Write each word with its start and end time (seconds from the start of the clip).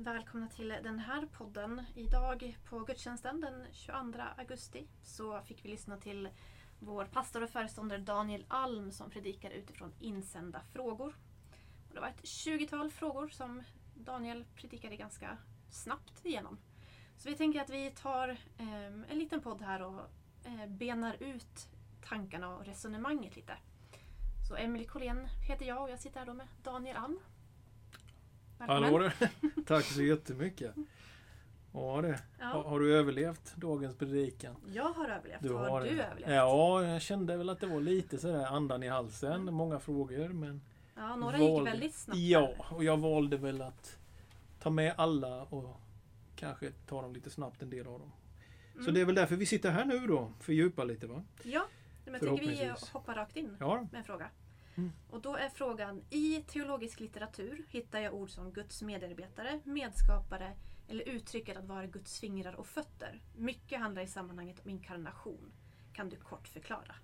Välkomna 0.00 0.48
till 0.48 0.68
den 0.68 0.98
här 0.98 1.26
podden. 1.26 1.82
Idag 1.94 2.58
på 2.64 2.78
gudstjänsten 2.78 3.40
den 3.40 3.66
22 3.72 4.22
augusti 4.36 4.86
så 5.02 5.40
fick 5.40 5.64
vi 5.64 5.68
lyssna 5.68 5.96
till 5.96 6.28
vår 6.78 7.04
pastor 7.04 7.42
och 7.42 7.50
föreståndare 7.50 7.98
Daniel 7.98 8.44
Alm 8.48 8.92
som 8.92 9.10
predikar 9.10 9.50
utifrån 9.50 9.92
insända 10.00 10.60
frågor. 10.72 11.14
Och 11.88 11.94
det 11.94 12.00
var 12.00 12.08
ett 12.08 12.22
20-tal 12.22 12.90
frågor 12.90 13.28
som 13.28 13.62
Daniel 13.94 14.44
predikade 14.54 14.96
ganska 14.96 15.38
snabbt 15.70 16.24
igenom. 16.24 16.58
Så 17.16 17.28
vi 17.28 17.34
tänker 17.34 17.60
att 17.60 17.70
vi 17.70 17.90
tar 17.90 18.28
eh, 18.58 18.86
en 18.86 19.18
liten 19.18 19.40
podd 19.40 19.62
här 19.62 19.82
och 19.82 20.00
eh, 20.44 20.66
benar 20.66 21.22
ut 21.22 21.68
tankarna 22.08 22.56
och 22.56 22.66
resonemanget 22.66 23.36
lite. 23.36 23.52
Så 24.48 24.56
Emelie 24.56 24.88
Collén 24.88 25.28
heter 25.48 25.66
jag 25.66 25.82
och 25.82 25.90
jag 25.90 26.00
sitter 26.00 26.18
här 26.18 26.26
då 26.26 26.34
med 26.34 26.48
Daniel 26.62 26.96
Alm. 26.96 27.20
Välkommen. 28.58 28.82
Hallå 28.82 28.98
där. 28.98 29.30
Tack 29.66 29.84
så 29.84 30.02
jättemycket. 30.02 30.74
Ja, 31.72 32.02
det. 32.02 32.20
Ja. 32.38 32.46
Har, 32.46 32.62
har, 32.62 32.80
du 32.80 32.96
överlevt 32.96 33.56
dagens 33.56 33.96
predikan? 33.96 34.56
Jag 34.66 34.92
har 34.92 35.08
överlevt. 35.08 35.42
Du 35.42 35.52
har, 35.52 35.68
har 35.68 35.80
du 35.80 35.88
överlevt? 35.88 36.30
Ja, 36.30 36.84
jag 36.84 37.02
kände 37.02 37.36
väl 37.36 37.48
att 37.48 37.60
det 37.60 37.66
var 37.66 37.80
lite 37.80 38.18
sådär 38.18 38.46
andan 38.46 38.82
i 38.82 38.88
halsen. 38.88 39.32
Mm. 39.32 39.54
Många 39.54 39.78
frågor 39.78 40.28
men... 40.28 40.60
Ja, 40.96 41.16
några 41.16 41.38
valde, 41.38 41.44
gick 41.44 41.66
väldigt 41.66 41.94
snabbt. 41.94 42.18
Ja, 42.18 42.52
och 42.70 42.84
jag 42.84 42.96
valde 42.96 43.36
väl 43.36 43.62
att 43.62 43.98
ta 44.60 44.70
med 44.70 44.94
alla 44.96 45.42
och 45.42 45.80
kanske 46.36 46.70
ta 46.86 47.02
dem 47.02 47.12
lite 47.12 47.30
snabbt 47.30 47.62
en 47.62 47.70
del 47.70 47.86
av 47.86 47.98
dem. 47.98 48.12
Mm. 48.72 48.84
Så 48.84 48.90
det 48.90 49.00
är 49.00 49.04
väl 49.04 49.14
därför 49.14 49.36
vi 49.36 49.46
sitter 49.46 49.70
här 49.70 49.84
nu 49.84 50.06
då. 50.06 50.32
Fördjupa 50.40 50.84
lite 50.84 51.06
va? 51.06 51.24
Ja, 51.42 51.66
men 52.04 52.14
jag 52.14 52.20
tycker 52.20 52.46
vi 52.46 52.72
hoppar 52.92 53.14
rakt 53.14 53.36
in 53.36 53.56
ja. 53.60 53.86
med 53.92 53.98
en 53.98 54.04
fråga. 54.04 54.30
Mm. 54.78 54.92
Och 55.10 55.20
då 55.20 55.36
är 55.36 55.48
frågan, 55.48 56.02
i 56.10 56.42
teologisk 56.42 57.00
litteratur 57.00 57.66
hittar 57.68 57.98
jag 57.98 58.14
ord 58.14 58.30
som 58.30 58.52
Guds 58.52 58.82
medarbetare, 58.82 59.60
medskapare 59.64 60.52
eller 60.88 61.08
uttrycket 61.08 61.56
att 61.56 61.64
vara 61.64 61.86
Guds 61.86 62.20
fingrar 62.20 62.52
och 62.52 62.66
fötter. 62.66 63.22
Mycket 63.36 63.80
handlar 63.80 64.02
i 64.02 64.06
sammanhanget 64.06 64.60
om 64.64 64.70
inkarnation. 64.70 65.52
Kan 65.92 66.08
du 66.08 66.16
kort 66.16 66.48
förklara? 66.48 66.94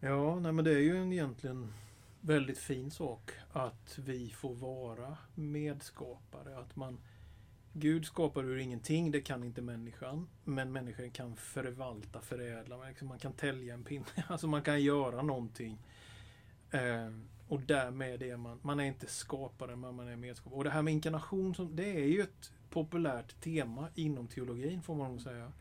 Ja, 0.00 0.40
nej 0.40 0.52
men 0.52 0.64
det 0.64 0.72
är 0.72 0.80
ju 0.80 0.96
en 0.96 1.12
egentligen 1.12 1.72
väldigt 2.20 2.58
fin 2.58 2.90
sak 2.90 3.30
att 3.52 3.98
vi 3.98 4.30
får 4.30 4.54
vara 4.54 5.16
medskapare. 5.34 6.58
Att 6.58 6.76
man 6.76 7.00
Gud 7.72 8.06
skapar 8.06 8.44
ur 8.44 8.58
ingenting, 8.58 9.10
det 9.10 9.20
kan 9.20 9.44
inte 9.44 9.62
människan. 9.62 10.28
Men 10.44 10.72
människan 10.72 11.10
kan 11.10 11.36
förvalta, 11.36 12.20
förädla, 12.20 12.88
liksom 12.88 13.08
man 13.08 13.18
kan 13.18 13.32
tälja 13.32 13.74
en 13.74 13.84
pinne. 13.84 14.06
Alltså 14.26 14.46
man 14.46 14.62
kan 14.62 14.82
göra 14.82 15.22
någonting 15.22 15.78
Eh, 16.70 17.10
och 17.48 17.60
därmed 17.60 18.22
är 18.22 18.36
man, 18.36 18.58
man 18.62 18.80
är 18.80 18.84
inte 18.84 19.06
skapare, 19.06 19.76
men 19.76 19.94
man 19.94 20.08
är 20.08 20.16
medskapare. 20.16 20.58
Och 20.58 20.64
det 20.64 20.70
här 20.70 20.82
med 20.82 20.92
inkarnation, 20.92 21.54
som, 21.54 21.76
det 21.76 21.90
är 21.90 22.06
ju 22.06 22.20
ett 22.20 22.52
populärt 22.70 23.40
tema 23.40 23.88
inom 23.94 24.28
teologin, 24.28 24.82
får 24.82 24.94
man 24.94 25.10
nog 25.10 25.20
säga. 25.20 25.52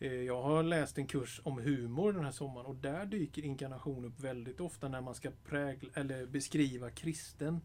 Eh, 0.00 0.12
jag 0.12 0.42
har 0.42 0.62
läst 0.62 0.98
en 0.98 1.06
kurs 1.06 1.40
om 1.44 1.58
humor 1.58 2.12
den 2.12 2.24
här 2.24 2.32
sommaren 2.32 2.66
och 2.66 2.76
där 2.76 3.06
dyker 3.06 3.44
inkarnation 3.44 4.04
upp 4.04 4.20
väldigt 4.20 4.60
ofta 4.60 4.88
när 4.88 5.00
man 5.00 5.14
ska 5.14 5.30
prägla, 5.44 5.90
eller 5.94 6.26
beskriva 6.26 6.90
kristen 6.90 7.60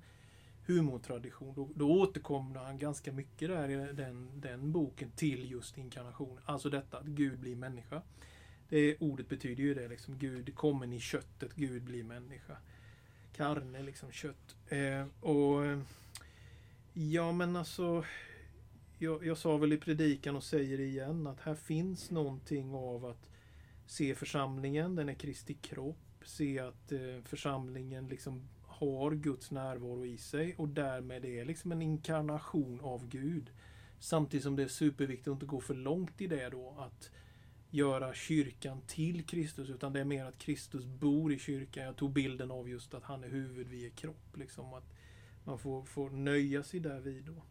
humortradition. 0.69 1.53
Då, 1.55 1.69
då 1.75 1.91
återkommer 1.91 2.59
han 2.59 2.77
ganska 2.77 3.11
mycket 3.11 3.49
där 3.49 3.69
i 3.69 3.93
den, 3.93 4.29
den 4.41 4.71
boken 4.71 5.11
till 5.11 5.51
just 5.51 5.77
inkarnation. 5.77 6.39
Alltså 6.45 6.69
detta 6.69 6.97
att 6.97 7.05
Gud 7.05 7.39
blir 7.39 7.55
människa. 7.55 8.01
Det 8.69 8.97
ordet 8.99 9.29
betyder 9.29 9.63
ju 9.63 9.73
det, 9.73 9.87
liksom, 9.87 10.17
Gud 10.17 10.55
kommer 10.55 10.93
i 10.93 10.99
köttet, 10.99 11.55
Gud 11.55 11.83
blir 11.83 12.03
människa. 12.03 12.57
Karne, 13.35 13.83
liksom 13.83 14.11
kött. 14.11 14.55
Eh, 14.67 15.05
och 15.29 15.63
Ja 16.93 17.31
men 17.31 17.55
alltså 17.55 18.05
jag, 18.97 19.25
jag 19.25 19.37
sa 19.37 19.57
väl 19.57 19.73
i 19.73 19.77
predikan 19.77 20.35
och 20.35 20.43
säger 20.43 20.79
igen 20.79 21.27
att 21.27 21.39
här 21.39 21.55
finns 21.55 22.11
någonting 22.11 22.73
av 22.73 23.05
att 23.05 23.29
se 23.85 24.15
församlingen, 24.15 24.95
den 24.95 25.09
är 25.09 25.13
Kristi 25.13 25.53
kropp. 25.53 26.23
Se 26.25 26.59
att 26.59 26.91
eh, 26.91 26.99
församlingen 27.23 28.07
liksom 28.07 28.49
har 28.63 29.11
Guds 29.11 29.51
närvaro 29.51 30.05
i 30.05 30.17
sig 30.17 30.55
och 30.57 30.69
därmed 30.69 31.25
är 31.25 31.45
liksom 31.45 31.71
en 31.71 31.81
inkarnation 31.81 32.79
av 32.81 33.07
Gud. 33.07 33.49
Samtidigt 33.99 34.43
som 34.43 34.55
det 34.55 34.63
är 34.63 34.67
superviktigt 34.67 35.27
att 35.27 35.33
inte 35.33 35.45
gå 35.45 35.61
för 35.61 35.73
långt 35.73 36.21
i 36.21 36.27
det 36.27 36.49
då. 36.49 36.75
Att 36.79 37.11
göra 37.69 38.13
kyrkan 38.13 38.81
till 38.87 39.25
Kristus 39.25 39.69
utan 39.69 39.93
det 39.93 39.99
är 39.99 40.05
mer 40.05 40.25
att 40.25 40.37
Kristus 40.37 40.85
bor 40.85 41.33
i 41.33 41.39
kyrkan. 41.39 41.83
Jag 41.83 41.95
tog 41.95 42.11
bilden 42.11 42.51
av 42.51 42.69
just 42.69 42.93
att 42.93 43.03
han 43.03 43.23
är 43.23 43.29
huvud, 43.29 43.67
vi 43.67 43.85
är 43.85 43.89
kropp. 43.89 44.37
Liksom 44.37 44.73
att 44.73 44.93
man 45.43 45.59
får, 45.59 45.83
får 45.83 46.09
nöja 46.09 46.63
sig 46.63 46.79
där 46.79 46.99
vid 46.99 47.23
då. 47.23 47.43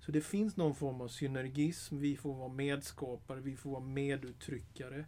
Så 0.00 0.12
det 0.12 0.20
finns 0.20 0.56
någon 0.56 0.74
form 0.74 1.00
av 1.00 1.08
synergism. 1.08 1.98
Vi 1.98 2.16
får 2.16 2.34
vara 2.34 2.48
medskapare, 2.48 3.40
vi 3.40 3.56
får 3.56 3.70
vara 3.70 3.84
meduttryckare 3.84 5.04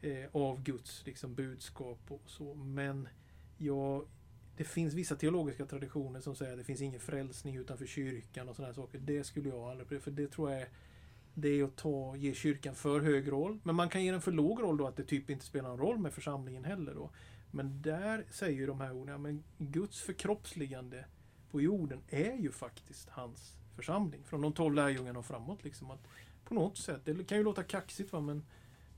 eh, 0.00 0.24
av 0.32 0.62
Guds 0.62 1.06
liksom, 1.06 1.34
budskap 1.34 1.98
och 2.08 2.22
så. 2.26 2.54
Men 2.54 3.08
ja, 3.58 4.04
det 4.56 4.64
finns 4.64 4.94
vissa 4.94 5.16
teologiska 5.16 5.66
traditioner 5.66 6.20
som 6.20 6.36
säger 6.36 6.52
att 6.52 6.58
det 6.58 6.64
finns 6.64 6.80
ingen 6.80 7.00
frälsning 7.00 7.56
utanför 7.56 7.86
kyrkan 7.86 8.48
och 8.48 8.56
sådana 8.56 8.74
saker. 8.74 8.98
Det 8.98 9.24
skulle 9.24 9.48
jag 9.48 9.58
aldrig... 9.58 10.02
För 10.02 10.10
det 10.10 10.28
tror 10.30 10.52
jag 10.52 10.60
är 10.62 10.68
det 11.38 11.48
är 11.48 11.64
att 11.64 11.76
ta, 11.76 12.16
ge 12.16 12.34
kyrkan 12.34 12.74
för 12.74 13.00
hög 13.00 13.32
roll. 13.32 13.58
Men 13.62 13.74
man 13.74 13.88
kan 13.88 14.04
ge 14.04 14.12
den 14.12 14.20
för 14.20 14.32
låg 14.32 14.62
roll 14.62 14.76
då 14.76 14.86
att 14.86 14.96
det 14.96 15.04
typ 15.04 15.30
inte 15.30 15.44
spelar 15.44 15.68
någon 15.68 15.78
roll 15.78 15.98
med 15.98 16.12
församlingen 16.12 16.64
heller. 16.64 16.94
Då. 16.94 17.10
Men 17.50 17.82
där 17.82 18.24
säger 18.30 18.58
ju 18.58 18.66
de 18.66 18.80
här 18.80 18.92
orden, 18.92 19.22
men 19.22 19.44
Guds 19.58 20.00
förkroppsligande 20.00 21.04
på 21.50 21.60
jorden 21.60 22.00
är 22.08 22.36
ju 22.36 22.52
faktiskt 22.52 23.08
hans 23.08 23.56
församling. 23.74 24.24
Från 24.24 24.40
de 24.40 24.52
tolv 24.52 24.74
lärjungarna 24.74 25.18
och 25.18 25.26
framåt. 25.26 25.64
Liksom, 25.64 25.90
att 25.90 26.08
på 26.44 26.54
något 26.54 26.78
sätt, 26.78 27.00
det 27.04 27.24
kan 27.24 27.38
ju 27.38 27.44
låta 27.44 27.62
kaxigt 27.62 28.12
va, 28.12 28.20
men 28.20 28.44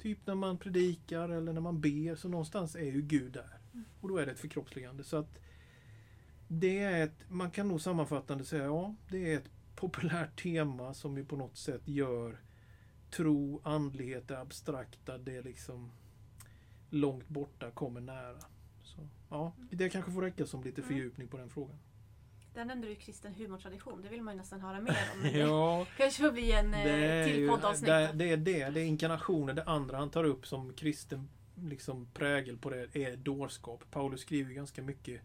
typ 0.03 0.19
när 0.27 0.35
man 0.35 0.59
predikar 0.59 1.29
eller 1.29 1.53
när 1.53 1.61
man 1.61 1.81
ber 1.81 2.15
så 2.15 2.29
någonstans 2.29 2.77
är 2.77 2.93
ju 2.93 3.03
Gud 3.03 3.33
där. 3.33 3.59
Mm. 3.73 3.85
Och 4.01 4.09
då 4.09 4.17
är 4.17 4.27
det 4.27 4.33
ett 4.33 4.41
förkroppsligande. 4.41 5.05
Så 5.05 5.17
att 5.17 5.41
det 6.49 6.79
är 6.79 7.05
ett, 7.05 7.25
man 7.29 7.51
kan 7.51 7.69
nog 7.69 7.81
sammanfattande 7.81 8.45
säga, 8.45 8.65
ja, 8.65 8.95
det 9.09 9.33
är 9.33 9.37
ett 9.37 9.51
populärt 9.81 10.43
tema 10.43 10.95
som 10.95 11.17
ju 11.17 11.25
på 11.25 11.37
något 11.37 11.57
sätt 11.57 11.83
gör 11.85 12.41
tro, 13.11 13.61
andlighet, 13.65 14.29
det 14.29 14.39
abstrakta, 14.39 15.19
det 15.19 15.43
liksom 15.43 15.93
långt 16.91 17.29
borta 17.29 17.71
kommer 17.71 18.01
nära. 18.01 18.41
Så, 18.83 19.09
ja, 19.31 19.53
det 19.71 19.89
kanske 19.89 20.13
får 20.13 20.23
räcka 20.23 20.47
som 20.47 20.63
lite 20.63 20.81
mm. 20.81 20.89
fördjupning 20.89 21.29
på 21.29 21.37
den 21.37 21.51
frågan. 21.51 21.79
Där 22.55 22.65
nämnde 22.65 22.89
du 22.89 22.95
kristen 22.95 23.35
humortradition. 23.35 24.03
Det 24.03 24.09
vill 24.09 24.23
man 24.23 24.35
ju 24.35 24.39
nästan 24.39 24.61
höra 24.61 24.81
mer 24.81 24.99
om. 25.15 25.31
ja, 25.41 25.87
kanske 25.97 26.23
får 26.23 26.33
bli 26.33 26.53
en 26.53 26.75
eh, 26.75 27.27
till 27.27 27.49
poddavsnitt. 27.49 27.87
Det, 27.87 28.13
det 28.15 28.33
är 28.33 28.37
det. 28.37 28.71
Det 28.71 28.81
är 28.81 28.85
inkarnationen. 28.85 29.57
Det 29.57 29.65
andra 29.65 29.97
han 29.99 30.11
tar 30.11 30.25
upp 30.25 30.47
som 30.47 30.75
kristen 30.75 31.29
liksom, 31.55 32.07
prägel 32.15 32.57
på 32.57 32.71
det 32.71 32.97
är 32.97 33.17
dårskap. 33.17 33.85
Paulus 33.91 34.21
skriver 34.21 34.55
ganska 34.55 34.83
mycket 34.83 35.21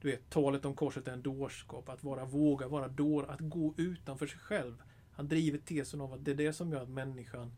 du 0.00 0.10
vet, 0.10 0.30
talet 0.30 0.64
om 0.64 0.74
korset 0.74 1.08
är 1.08 1.12
en 1.12 1.22
dårskap. 1.22 1.88
Att 1.88 2.04
vara, 2.04 2.24
våga 2.24 2.68
vara 2.68 2.88
dår, 2.88 3.30
att 3.30 3.40
gå 3.40 3.74
utanför 3.76 4.26
sig 4.26 4.38
själv. 4.38 4.82
Han 5.12 5.28
driver 5.28 5.58
tesen 5.58 6.00
av 6.00 6.12
att 6.12 6.24
det 6.24 6.30
är 6.30 6.34
det 6.34 6.52
som 6.52 6.72
gör 6.72 6.82
att 6.82 6.88
människan 6.88 7.52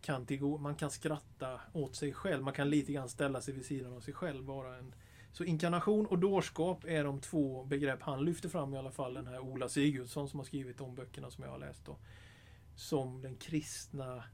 kan 0.00 0.26
tillgå, 0.26 0.58
man 0.58 0.74
kan 0.74 0.90
skratta 0.90 1.60
åt 1.72 1.96
sig 1.96 2.12
själv. 2.12 2.42
Man 2.42 2.52
kan 2.52 2.70
lite 2.70 2.92
grann 2.92 3.08
ställa 3.08 3.40
sig 3.40 3.54
vid 3.54 3.66
sidan 3.66 3.92
av 3.92 4.00
sig 4.00 4.14
själv. 4.14 4.44
Vara 4.44 4.76
en, 4.76 4.94
så 5.32 5.44
inkarnation 5.44 6.06
och 6.06 6.18
dårskap 6.18 6.84
är 6.84 7.04
de 7.04 7.20
två 7.20 7.64
begrepp 7.64 8.02
han 8.02 8.24
lyfter 8.24 8.48
fram 8.48 8.74
i 8.74 8.78
alla 8.78 8.90
fall. 8.90 9.14
Den 9.14 9.26
här 9.26 9.40
Ola 9.40 9.68
Sigurdsson 9.68 10.28
som 10.28 10.40
har 10.40 10.44
skrivit 10.44 10.78
de 10.78 10.94
böckerna 10.94 11.30
som 11.30 11.44
jag 11.44 11.50
har 11.50 11.58
läst. 11.58 11.84
Då, 11.84 11.96
som 12.74 13.22
den 13.22 13.36
kristna 13.36 14.24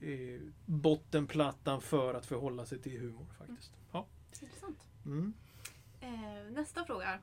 eh, 0.00 0.40
bottenplattan 0.66 1.80
för 1.80 2.14
att 2.14 2.26
förhålla 2.26 2.66
sig 2.66 2.78
till 2.78 3.00
humor 3.00 3.26
faktiskt. 3.38 3.72
Ja. 3.92 4.06
Intressant. 4.40 4.78
Mm. 5.04 5.34
Eh, 6.02 6.50
nästa 6.50 6.84
fråga. 6.84 7.18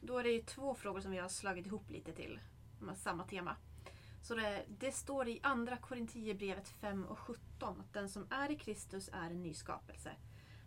Då 0.00 0.18
är 0.18 0.22
det 0.22 0.30
ju 0.30 0.42
två 0.42 0.74
frågor 0.74 1.00
som 1.00 1.10
vi 1.10 1.18
har 1.18 1.28
slagit 1.28 1.66
ihop 1.66 1.90
lite 1.90 2.12
till 2.12 2.40
samma 2.96 3.24
tema. 3.24 3.56
Så 4.22 4.34
det, 4.34 4.64
det 4.68 4.92
står 4.92 5.28
i 5.28 5.40
Andra 5.42 5.76
Korinthierbrevet 5.76 6.68
5 6.68 7.04
och 7.04 7.18
17 7.18 7.80
att 7.80 7.92
den 7.92 8.08
som 8.08 8.26
är 8.30 8.50
i 8.50 8.56
Kristus 8.56 9.10
är 9.12 9.30
en 9.30 9.42
ny 9.42 9.54
skapelse. 9.54 10.10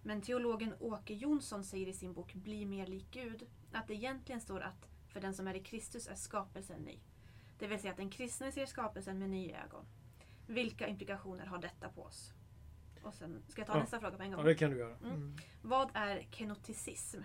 Men 0.04 0.21
teologen 0.21 0.74
Åke 0.80 1.13
Jonsson 1.13 1.63
säger 1.63 1.88
i 1.88 1.94
sin 1.94 2.13
bok 2.13 2.33
Bli 2.33 2.65
mer 2.65 2.88
lik 2.88 3.07
Gud 3.12 3.48
att 3.71 3.88
det 3.88 3.94
egentligen 3.94 4.42
står 4.42 4.62
att 4.62 4.88
för 5.07 5.21
den 5.21 5.33
som 5.33 5.48
är 5.48 5.56
i 5.56 5.63
Kristus 5.63 6.07
är 6.07 6.15
skapelsen 6.15 6.81
ny. 6.81 7.00
Det 7.60 7.68
vill 7.68 7.80
säga 7.80 7.92
att 7.92 7.98
den 7.98 8.10
kristne 8.10 8.51
ser 8.51 8.65
skapelsen 8.65 9.19
med 9.19 9.30
nya 9.30 9.63
ögon. 9.63 9.86
Vilka 10.48 10.88
implikationer 10.88 11.45
har 11.45 11.57
detta 11.57 11.89
på 11.89 12.04
oss? 12.04 12.33
Och 13.06 13.13
sen 13.13 13.44
ska 13.48 13.62
jag 13.62 13.68
ta 13.68 13.74
ja. 13.74 13.80
nästa 13.80 14.00
fråga 14.00 14.18
på 14.18 14.24
en 14.24 14.31
gång. 14.31 14.40
Ja, 14.40 14.46
det 14.46 14.56
kan 14.56 14.72
du 14.72 14.78
göra. 14.78 14.96
Mm. 14.96 15.16
Mm. 15.16 15.36
Vad 15.62 15.90
är 15.94 16.28
kenoticism? 16.31 17.22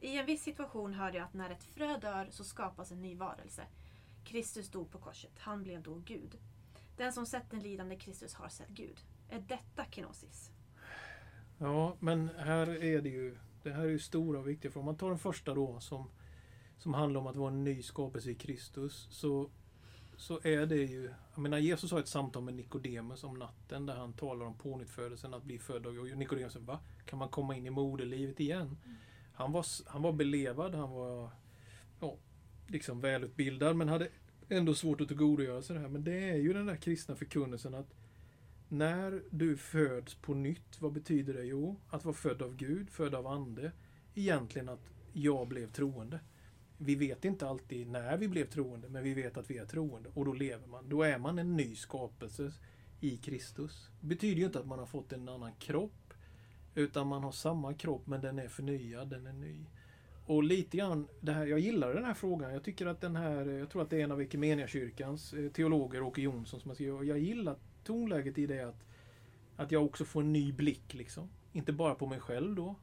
I 0.00 0.18
en 0.18 0.26
viss 0.26 0.42
situation 0.42 0.94
hörde 0.94 1.18
jag 1.18 1.24
att 1.24 1.34
när 1.34 1.50
ett 1.50 1.64
frö 1.64 1.98
dör 1.98 2.28
så 2.30 2.44
skapas 2.44 2.92
en 2.92 3.02
ny 3.02 3.16
varelse. 3.16 3.62
Kristus 4.24 4.70
dog 4.70 4.90
på 4.90 4.98
korset. 4.98 5.38
Han 5.38 5.62
blev 5.62 5.82
då 5.82 5.94
Gud. 5.94 6.38
Den 6.96 7.12
som 7.12 7.26
sett 7.26 7.50
den 7.50 7.60
lidande 7.60 7.96
Kristus 7.96 8.34
har 8.34 8.48
sett 8.48 8.68
Gud. 8.68 9.00
Är 9.28 9.40
detta 9.40 9.84
kenosis? 9.84 10.50
Ja, 11.58 11.96
men 12.00 12.30
här 12.38 12.84
är 12.84 13.02
det 13.02 13.08
ju 13.08 13.36
det 13.64 13.72
här 13.72 13.84
är 13.84 13.88
ju 13.88 13.98
stora 13.98 14.38
och 14.38 14.48
viktiga 14.48 14.70
frågor. 14.70 14.82
Om 14.82 14.86
man 14.86 14.96
tar 14.96 15.08
den 15.08 15.18
första 15.18 15.54
då 15.54 15.80
som, 15.80 16.10
som 16.78 16.94
handlar 16.94 17.20
om 17.20 17.26
att 17.26 17.36
vara 17.36 17.52
en 17.52 17.64
ny 17.64 17.82
skapelse 17.82 18.30
i 18.30 18.34
Kristus, 18.34 19.08
så, 19.10 19.50
så 20.16 20.40
är 20.42 20.66
det 20.66 20.76
ju... 20.76 21.10
Jag 21.34 21.42
menar, 21.42 21.58
Jesus 21.58 21.92
har 21.92 22.00
ett 22.00 22.08
samtal 22.08 22.42
med 22.42 22.54
Nikodemus 22.54 23.24
om 23.24 23.38
natten 23.38 23.86
där 23.86 23.96
han 23.96 24.12
talar 24.12 24.46
om 24.46 24.58
pånyttfödelsen, 24.58 25.34
att 25.34 25.44
bli 25.44 25.58
född 25.58 25.86
av 25.86 25.98
Och 25.98 26.18
Nikodemus 26.18 26.52
säger, 26.52 26.66
va? 26.66 26.78
Kan 27.06 27.18
man 27.18 27.28
komma 27.28 27.56
in 27.56 27.66
i 27.66 27.70
moderlivet 27.70 28.40
igen? 28.40 28.76
Mm. 28.84 28.96
Han, 29.32 29.52
var, 29.52 29.66
han 29.86 30.02
var 30.02 30.12
belevad, 30.12 30.74
han 30.74 30.90
var 30.90 31.30
ja, 32.00 32.16
liksom 32.66 33.00
välutbildad, 33.00 33.76
men 33.76 33.88
hade 33.88 34.08
ändå 34.48 34.74
svårt 34.74 35.00
att 35.00 35.08
tillgodogöra 35.08 35.62
sig 35.62 35.74
det 35.74 35.82
här. 35.82 35.88
Men 35.88 36.04
det 36.04 36.30
är 36.30 36.36
ju 36.36 36.52
den 36.52 36.66
där 36.66 36.76
kristna 36.76 37.14
förkunnelsen 37.16 37.74
att 37.74 37.94
när 38.68 39.22
du 39.30 39.56
föds 39.56 40.14
på 40.14 40.34
nytt, 40.34 40.80
vad 40.80 40.92
betyder 40.92 41.34
det? 41.34 41.44
Jo, 41.44 41.80
att 41.88 42.04
vara 42.04 42.14
född 42.14 42.42
av 42.42 42.56
Gud, 42.56 42.90
född 42.90 43.14
av 43.14 43.26
Ande. 43.26 43.72
Egentligen 44.14 44.68
att 44.68 44.90
jag 45.12 45.48
blev 45.48 45.72
troende. 45.72 46.20
Vi 46.78 46.94
vet 46.94 47.24
inte 47.24 47.48
alltid 47.48 47.88
när 47.88 48.16
vi 48.16 48.28
blev 48.28 48.44
troende, 48.46 48.88
men 48.88 49.02
vi 49.02 49.14
vet 49.14 49.36
att 49.36 49.50
vi 49.50 49.58
är 49.58 49.66
troende 49.66 50.10
och 50.14 50.24
då 50.24 50.32
lever 50.32 50.66
man. 50.66 50.88
Då 50.88 51.02
är 51.02 51.18
man 51.18 51.38
en 51.38 51.56
ny 51.56 51.76
skapelse 51.76 52.52
i 53.00 53.16
Kristus. 53.16 53.90
Det 54.00 54.06
betyder 54.06 54.36
ju 54.36 54.46
inte 54.46 54.58
att 54.58 54.66
man 54.66 54.78
har 54.78 54.86
fått 54.86 55.12
en 55.12 55.28
annan 55.28 55.52
kropp, 55.58 56.14
utan 56.74 57.06
man 57.06 57.22
har 57.22 57.32
samma 57.32 57.74
kropp 57.74 58.06
men 58.06 58.20
den 58.20 58.38
är 58.38 58.48
förnyad, 58.48 59.08
den 59.08 59.26
är 59.26 59.32
ny. 59.32 59.66
Och 60.26 60.44
lite 60.44 60.76
grann, 60.76 61.08
det 61.20 61.32
här, 61.32 61.46
jag 61.46 61.58
gillar 61.58 61.94
den 61.94 62.04
här 62.04 62.14
frågan. 62.14 62.52
Jag 62.52 62.64
tycker 62.64 62.86
att 62.86 63.00
den 63.00 63.16
här, 63.16 63.46
jag 63.46 63.70
tror 63.70 63.82
att 63.82 63.90
det 63.90 64.00
är 64.00 64.04
en 64.04 64.12
av 64.12 64.22
Equmeniakyrkans 64.22 65.32
eh, 65.32 65.50
teologer, 65.50 66.02
Åke 66.02 66.22
Jonsson, 66.22 66.60
som 66.60 66.68
jag 66.68 66.76
skriver. 66.76 67.02
Jag 67.02 67.18
gillar 67.18 67.56
tonläget 67.84 68.38
i 68.38 68.46
det 68.46 68.60
att, 68.60 68.84
att 69.56 69.72
jag 69.72 69.84
också 69.84 70.04
får 70.04 70.20
en 70.20 70.32
ny 70.32 70.52
blick. 70.52 70.94
liksom. 70.94 71.28
Inte 71.52 71.72
bara 71.72 71.94
på 71.94 72.06
mig 72.06 72.20
själv 72.20 72.54
då, 72.54 72.74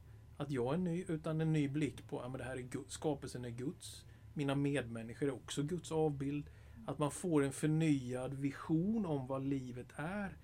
att 0.42 0.50
jag 0.50 0.74
är 0.74 0.78
ny, 0.78 1.04
utan 1.08 1.40
en 1.40 1.52
ny 1.52 1.68
blick 1.68 2.08
på 2.08 2.20
att 2.20 2.38
det 2.38 2.44
här 2.44 2.56
är 2.56 2.62
Guds, 2.62 2.94
skapelsen 2.94 3.44
är 3.44 3.50
Guds. 3.50 4.04
Mina 4.34 4.54
medmänniskor 4.54 5.28
är 5.28 5.34
också 5.34 5.62
Guds 5.62 5.92
avbild. 5.92 6.50
Att 6.86 6.98
man 6.98 7.10
får 7.10 7.44
en 7.44 7.52
förnyad 7.52 8.34
vision 8.34 9.06
om 9.06 9.26
vad 9.26 9.42
livet 9.42 9.88
är 9.96 10.36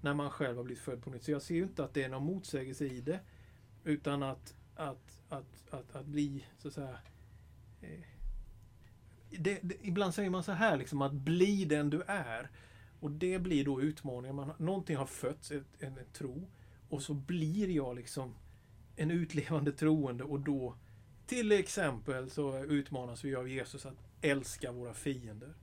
när 0.00 0.14
man 0.14 0.30
själv 0.30 0.56
har 0.56 0.64
blivit 0.64 0.82
född 0.82 1.02
på 1.02 1.10
nytt. 1.10 1.24
Så 1.24 1.30
jag 1.30 1.42
ser 1.42 1.54
ju 1.54 1.62
inte 1.62 1.84
att 1.84 1.94
det 1.94 2.02
är 2.02 2.08
någon 2.08 2.24
motsägelse 2.24 2.84
i 2.84 3.00
det. 3.00 3.20
Utan 3.84 4.22
att, 4.22 4.54
att, 4.74 5.22
att, 5.28 5.70
att, 5.70 5.96
att 5.96 6.06
bli, 6.06 6.44
så 6.58 6.68
att 6.68 6.74
säga... 6.74 6.98
Eh, 7.80 8.00
det, 9.38 9.58
det, 9.62 9.76
ibland 9.82 10.14
säger 10.14 10.30
man 10.30 10.42
så 10.42 10.52
här, 10.52 10.76
liksom, 10.76 11.02
att 11.02 11.12
bli 11.12 11.64
den 11.64 11.90
du 11.90 12.02
är. 12.06 12.50
Och 13.00 13.10
det 13.10 13.38
blir 13.38 13.64
då 13.64 13.82
utmaningen. 13.82 14.36
Man, 14.36 14.52
någonting 14.58 14.96
har 14.96 15.06
fötts, 15.06 15.50
ett, 15.50 15.66
en, 15.78 15.98
en 15.98 16.12
tro. 16.12 16.50
Och 16.88 17.02
så 17.02 17.14
blir 17.14 17.70
jag 17.70 17.96
liksom 17.96 18.34
en 18.96 19.10
utlevande 19.10 19.72
troende 19.72 20.24
och 20.24 20.40
då 20.40 20.76
till 21.26 21.52
exempel 21.52 22.30
så 22.30 22.64
utmanas 22.64 23.24
vi 23.24 23.34
av 23.34 23.48
Jesus 23.48 23.86
att 23.86 23.98
älska 24.20 24.72
våra 24.72 24.94
fiender. 24.94 25.54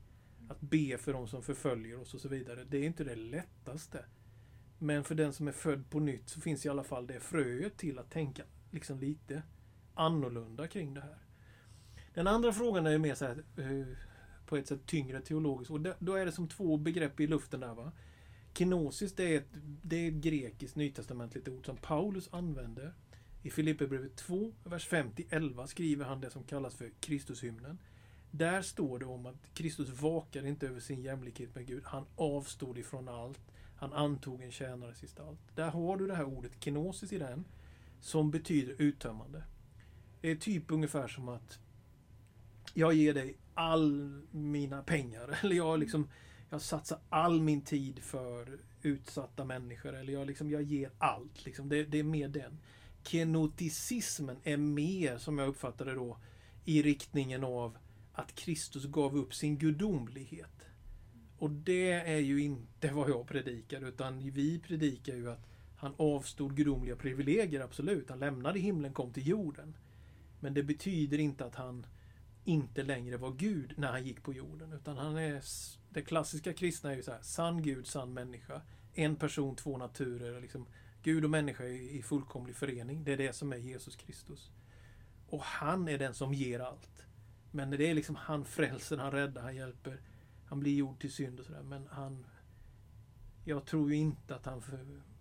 Att 0.50 0.62
be 0.62 0.98
för 0.98 1.14
dem 1.14 1.28
som 1.28 1.44
förföljer 1.44 2.02
oss 2.02 2.14
och 2.14 2.22
så 2.22 2.30
vidare. 2.30 2.64
Det 2.64 2.78
är 2.78 2.84
inte 2.84 3.04
det 3.04 3.16
lättaste. 3.16 4.06
Men 4.80 5.04
för 5.04 5.16
den 5.16 5.34
som 5.34 5.48
är 5.48 5.52
född 5.52 5.90
på 5.90 6.00
nytt 6.00 6.30
så 6.30 6.42
finns 6.42 6.66
i 6.66 6.70
alla 6.70 6.84
fall 6.84 7.08
det 7.08 7.20
fröet 7.20 7.78
till 7.78 8.00
att 8.00 8.12
tänka 8.12 8.44
liksom 8.72 9.00
lite 9.00 9.44
annorlunda 9.94 10.68
kring 10.68 10.94
det 10.94 11.02
här. 11.02 11.18
Den 12.14 12.28
andra 12.28 12.54
frågan 12.54 12.86
är 12.86 12.98
mer 12.98 13.16
så 13.16 13.26
här, 13.26 13.44
eh, 13.58 13.98
på 14.46 14.58
ett 14.58 14.68
sätt 14.68 14.86
tyngre 14.86 15.22
teologiskt. 15.22 15.72
Och 15.72 15.82
då 16.00 16.14
är 16.14 16.26
det 16.26 16.32
som 16.32 16.48
två 16.48 16.78
begrepp 16.78 17.20
i 17.20 17.28
luften 17.28 17.60
där. 17.60 17.74
va. 17.74 17.92
Kenosis 18.54 19.16
det 19.16 19.24
är 19.24 19.38
ett, 19.38 19.50
det 19.84 19.96
är 19.96 20.08
ett 20.08 20.14
grekiskt 20.14 20.76
nytestamentligt 20.76 21.48
ord 21.48 21.66
som 21.66 21.78
Paulus 21.78 22.30
använder. 22.32 22.94
I 23.46 23.50
Filipperbrevet 23.50 24.16
2, 24.16 24.52
vers 24.64 24.90
50-11 24.90 25.66
skriver 25.66 26.06
han 26.06 26.22
det 26.22 26.30
som 26.30 26.44
kallas 26.44 26.76
för 26.76 26.92
Kristushymnen. 27.00 27.78
Där 28.32 28.62
står 28.62 29.00
det 29.00 29.06
om 29.06 29.26
att 29.26 29.54
Kristus 29.54 29.90
vakar 29.90 30.46
inte 30.46 30.68
över 30.68 30.80
sin 30.80 31.02
jämlikhet 31.02 31.56
med 31.56 31.68
Gud. 31.68 31.84
Han 31.86 32.06
avstod 32.16 32.78
ifrån 32.78 33.08
allt. 33.08 33.40
Han 33.76 33.94
antog 33.94 34.42
en 34.42 34.52
tjänares 34.52 35.02
gestalt. 35.02 35.40
Där 35.56 35.70
har 35.70 35.98
du 35.98 36.08
det 36.08 36.16
här 36.16 36.24
ordet 36.24 36.60
kenosis 36.60 37.14
i 37.14 37.18
den, 37.18 37.46
som 38.02 38.32
betyder 38.32 38.76
uttömmande. 38.82 39.44
Det 40.22 40.32
är 40.32 40.36
typ 40.36 40.72
ungefär 40.72 41.08
som 41.08 41.30
att 41.30 41.60
jag 42.74 42.94
ger 42.94 43.14
dig 43.14 43.38
all 43.54 44.22
mina 44.32 44.84
pengar. 44.84 45.40
Eller 45.44 45.56
jag, 45.56 45.80
liksom, 45.80 46.10
jag 46.50 46.62
satsar 46.62 47.00
all 47.10 47.42
min 47.42 47.62
tid 47.62 48.00
för 48.00 48.60
utsatta 48.82 49.46
människor. 49.46 49.96
Eller 49.96 50.14
jag, 50.14 50.28
liksom, 50.28 50.50
jag 50.50 50.62
ger 50.62 50.92
allt. 50.98 51.46
Liksom. 51.46 51.70
Det, 51.70 51.84
det 51.84 52.00
är 52.00 52.04
mer 52.04 52.28
den. 52.28 52.58
Kenoticismen 53.04 54.38
är 54.44 54.58
mer, 54.58 55.18
som 55.18 55.38
jag 55.38 55.48
uppfattar 55.48 55.86
det 55.86 55.94
då, 55.94 56.18
i 56.66 56.82
riktningen 56.82 57.44
av 57.44 57.78
att 58.14 58.36
Kristus 58.36 58.86
gav 58.86 59.18
upp 59.18 59.36
sin 59.36 59.58
gudomlighet. 59.58 60.68
Och 61.38 61.50
det 61.50 61.92
är 61.92 62.20
ju 62.20 62.42
inte 62.42 62.92
vad 62.94 63.10
jag 63.10 63.28
predikar, 63.28 63.82
utan 63.82 64.32
vi 64.32 64.60
predikar 64.60 65.16
ju 65.16 65.32
att 65.32 65.48
han 65.76 65.94
avstod 65.98 66.56
gudomliga 66.56 66.96
privilegier, 66.96 67.62
absolut. 67.62 68.10
Han 68.10 68.20
lämnade 68.20 68.60
himlen, 68.60 68.94
kom 68.94 69.14
till 69.14 69.28
jorden. 69.28 69.76
Men 70.40 70.54
det 70.54 70.64
betyder 70.64 71.18
inte 71.18 71.46
att 71.46 71.56
han 71.56 71.86
inte 72.46 72.84
längre 72.84 73.18
var 73.18 73.32
Gud 73.32 73.74
när 73.78 73.92
han 73.92 74.06
gick 74.06 74.24
på 74.24 74.34
jorden. 74.34 74.74
Utan 74.74 74.98
han 74.98 75.18
är, 75.18 75.42
det 75.90 76.02
klassiska 76.02 76.54
kristna 76.54 76.92
är 76.92 76.96
ju 76.96 77.04
så 77.04 77.12
här, 77.12 77.22
sann 77.22 77.62
Gud, 77.62 77.88
sann 77.88 78.14
människa. 78.14 78.62
En 78.94 79.16
person, 79.16 79.56
två 79.56 79.78
naturer. 79.78 80.42
Liksom, 80.42 80.66
Gud 81.04 81.24
och 81.24 81.30
människa 81.30 81.64
i 81.66 82.02
fullkomlig 82.02 82.56
förening. 82.56 83.04
Det 83.04 83.14
är 83.14 83.18
det 83.18 83.34
som 83.34 83.54
är 83.54 83.58
Jesus 83.58 83.96
Kristus. 83.96 84.52
Och 85.28 85.42
han 85.42 85.88
är 85.88 85.98
den 85.98 86.14
som 86.14 86.34
ger 86.34 86.60
allt. 86.60 87.06
Men 87.52 87.70
det 87.70 87.90
är 87.90 87.94
liksom 87.94 88.16
han 88.16 88.46
frälser, 88.46 88.98
han 88.98 89.12
räddar, 89.12 89.42
han 89.42 89.56
hjälper. 89.56 90.02
Han 90.46 90.60
blir 90.60 90.76
gjord 90.76 91.00
till 91.00 91.12
synd 91.12 91.40
och 91.40 91.46
sådär. 91.46 91.64
Men 91.64 91.88
han... 91.92 92.26
Jag 93.46 93.66
tror 93.66 93.90
ju 93.90 93.96
inte 93.96 94.36
att 94.36 94.46
han 94.46 94.62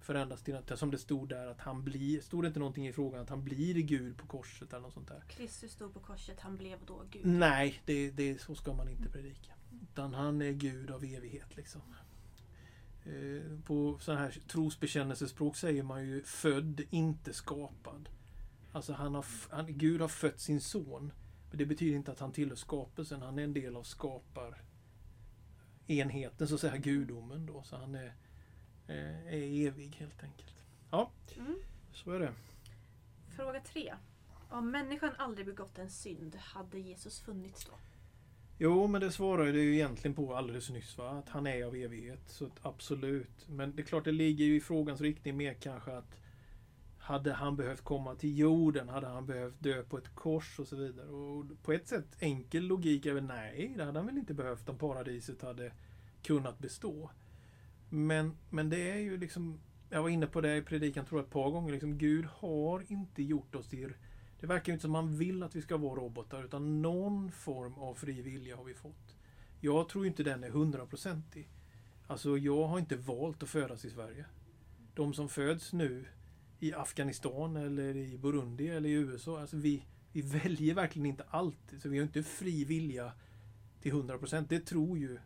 förändras 0.00 0.42
till 0.42 0.56
att, 0.56 0.78
som 0.78 0.90
det 0.90 0.98
stod 0.98 1.28
där, 1.28 1.46
att 1.46 1.60
han 1.60 1.84
blir... 1.84 2.20
Stod 2.20 2.44
det 2.44 2.46
inte 2.46 2.58
någonting 2.58 2.88
i 2.88 2.92
frågan 2.92 3.20
att 3.20 3.28
han 3.28 3.44
blir 3.44 3.74
Gud 3.74 4.18
på 4.18 4.26
korset 4.26 4.72
eller 4.72 4.80
något 4.80 4.94
sånt 4.94 5.08
där? 5.08 5.22
Kristus 5.28 5.72
stod 5.72 5.94
på 5.94 6.00
korset, 6.00 6.40
han 6.40 6.56
blev 6.56 6.78
då 6.86 7.02
Gud? 7.10 7.26
Nej, 7.26 7.82
det, 7.84 8.10
det, 8.10 8.40
så 8.40 8.54
ska 8.54 8.72
man 8.72 8.88
inte 8.88 9.08
predika. 9.08 9.52
Utan 9.82 10.14
han 10.14 10.42
är 10.42 10.52
Gud 10.52 10.90
av 10.90 11.04
evighet 11.04 11.56
liksom. 11.56 11.80
Eh, 13.04 13.60
på 13.64 13.98
sådana 14.00 14.20
här 14.20 14.30
trosbekännelsespråk 14.30 15.56
säger 15.56 15.82
man 15.82 16.04
ju 16.04 16.22
född, 16.22 16.80
inte 16.90 17.32
skapad. 17.32 18.08
Alltså 18.72 18.92
han 18.92 19.14
har, 19.14 19.24
han, 19.50 19.78
Gud 19.78 20.00
har 20.00 20.08
fött 20.08 20.40
sin 20.40 20.60
son. 20.60 21.12
Men 21.50 21.58
det 21.58 21.66
betyder 21.66 21.96
inte 21.96 22.12
att 22.12 22.20
han 22.20 22.32
tillhör 22.32 22.56
skapelsen. 22.56 23.22
Han 23.22 23.38
är 23.38 23.44
en 23.44 23.54
del 23.54 23.76
av 23.76 23.82
skapar 23.82 24.62
enheten, 25.86 26.48
så 26.48 26.54
att 26.54 26.60
säga, 26.60 26.76
gudomen 26.76 27.46
då. 27.46 27.62
Så 27.62 27.76
han 27.76 27.94
är, 27.94 28.14
eh, 28.86 29.26
är 29.26 29.66
evig 29.66 29.96
helt 29.98 30.22
enkelt. 30.22 30.54
Ja, 30.90 31.10
mm. 31.36 31.56
så 31.92 32.10
är 32.10 32.20
det. 32.20 32.34
Fråga 33.36 33.60
tre. 33.60 33.94
Om 34.50 34.70
människan 34.70 35.14
aldrig 35.18 35.46
begått 35.46 35.78
en 35.78 35.90
synd, 35.90 36.36
hade 36.36 36.78
Jesus 36.78 37.20
funnits 37.20 37.64
då? 37.64 37.72
Jo, 38.64 38.86
men 38.86 39.00
det 39.00 39.10
svarade 39.10 39.60
ju 39.60 39.74
egentligen 39.74 40.14
på 40.14 40.34
alldeles 40.34 40.70
nyss. 40.70 40.98
Va? 40.98 41.10
Att 41.10 41.28
han 41.28 41.46
är 41.46 41.64
av 41.64 41.76
evighet. 41.76 42.20
Så 42.26 42.48
absolut. 42.62 43.48
Men 43.48 43.76
det 43.76 43.82
är 43.82 43.84
klart, 43.84 44.04
det 44.04 44.12
ligger 44.12 44.44
ju 44.44 44.56
i 44.56 44.60
frågans 44.60 45.00
riktning 45.00 45.36
mer 45.36 45.54
kanske 45.54 45.96
att 45.96 46.20
hade 46.98 47.32
han 47.32 47.56
behövt 47.56 47.80
komma 47.80 48.14
till 48.14 48.38
jorden? 48.38 48.88
Hade 48.88 49.06
han 49.06 49.26
behövt 49.26 49.54
dö 49.62 49.82
på 49.82 49.98
ett 49.98 50.14
kors 50.14 50.58
och 50.58 50.66
så 50.66 50.76
vidare? 50.76 51.08
Och 51.08 51.44
på 51.62 51.72
ett 51.72 51.88
sätt 51.88 52.16
enkel 52.18 52.64
logik 52.64 53.06
är 53.06 53.14
väl 53.14 53.24
nej, 53.24 53.74
det 53.76 53.84
hade 53.84 53.98
han 53.98 54.06
väl 54.06 54.18
inte 54.18 54.34
behövt 54.34 54.68
om 54.68 54.78
paradiset 54.78 55.42
hade 55.42 55.72
kunnat 56.22 56.58
bestå. 56.58 57.10
Men, 57.88 58.36
men 58.50 58.70
det 58.70 58.90
är 58.90 58.98
ju 58.98 59.16
liksom, 59.16 59.60
jag 59.90 60.02
var 60.02 60.08
inne 60.08 60.26
på 60.26 60.40
det 60.40 60.56
i 60.56 60.62
predikan 60.62 61.04
tror 61.04 61.20
jag 61.20 61.26
ett 61.26 61.32
par 61.32 61.50
gånger, 61.50 61.72
liksom, 61.72 61.98
Gud 61.98 62.24
har 62.24 62.92
inte 62.92 63.22
gjort 63.22 63.54
oss 63.54 63.68
till 63.68 63.94
det 64.42 64.48
verkar 64.48 64.72
inte 64.72 64.82
som 64.82 64.92
man 64.92 65.16
vill 65.16 65.42
att 65.42 65.56
vi 65.56 65.62
ska 65.62 65.76
vara 65.76 66.00
robotar 66.00 66.44
utan 66.44 66.82
någon 66.82 67.32
form 67.32 67.74
av 67.74 67.94
fri 67.94 68.22
vilja 68.22 68.56
har 68.56 68.64
vi 68.64 68.74
fått. 68.74 69.16
Jag 69.60 69.88
tror 69.88 70.06
inte 70.06 70.22
den 70.22 70.44
är 70.44 70.50
hundraprocentig. 70.50 71.48
Alltså 72.06 72.38
jag 72.38 72.66
har 72.66 72.78
inte 72.78 72.96
valt 72.96 73.42
att 73.42 73.48
födas 73.48 73.84
i 73.84 73.90
Sverige. 73.90 74.24
De 74.94 75.14
som 75.14 75.28
föds 75.28 75.72
nu 75.72 76.04
i 76.60 76.74
Afghanistan 76.74 77.56
eller 77.56 77.96
i 77.96 78.18
Burundi 78.18 78.68
eller 78.68 78.88
i 78.88 78.92
USA, 78.92 79.40
alltså 79.40 79.56
vi, 79.56 79.84
vi 80.12 80.20
väljer 80.20 80.74
verkligen 80.74 81.06
inte 81.06 81.24
allt. 81.30 81.74
Så 81.82 81.88
vi 81.88 81.98
har 81.98 82.04
inte 82.04 82.22
fri 82.22 82.64
vilja 82.64 83.12
till 83.80 83.92
100%. 83.92 84.46
Det 84.48 84.60
tror 84.60 84.98
ju 84.98 85.18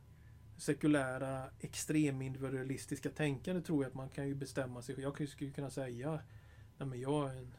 sekulära 0.57 1.51
extremindividualistiska 1.61 3.11
tänkande 3.11 3.63
tror 3.63 3.85
jag 3.85 3.89
att 3.89 3.97
man 3.97 4.09
kan 4.09 4.29
ju 4.29 4.35
bestämma 4.35 4.83
sig. 4.83 5.01
Jag 5.01 5.29
skulle 5.29 5.51
kunna 5.51 5.71
säga 5.71 6.21
Nej, 6.79 6.89
men 6.89 7.01
jag 7.01 7.31
är 7.31 7.39
en 7.39 7.55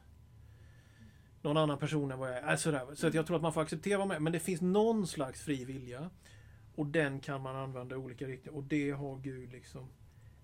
någon 1.42 1.58
annan 1.58 1.78
person 1.78 2.12
än 2.12 2.20
vad 2.20 2.30
jag 2.30 2.38
är. 2.38 2.42
Alltså 2.42 2.72
där. 2.72 2.96
Så 2.96 3.08
att 3.08 3.14
jag 3.14 3.28
tror 3.28 3.36
att 3.36 3.42
man 3.42 3.54
får 3.54 3.62
acceptera 3.62 4.06
mig. 4.06 4.20
Men 4.20 4.34
det 4.34 4.40
finns 4.40 4.62
någon 4.62 5.08
slags 5.08 5.42
fri 5.42 5.66
vilja. 5.66 6.10
Och 6.76 6.86
den 6.86 7.20
kan 7.20 7.42
man 7.42 7.56
använda 7.56 7.96
i 7.96 7.98
olika 7.98 8.28
riktningar. 8.28 8.58
Och 8.58 8.64
det 8.64 8.92
har 8.92 9.18
Gud 9.18 9.52
liksom 9.52 9.90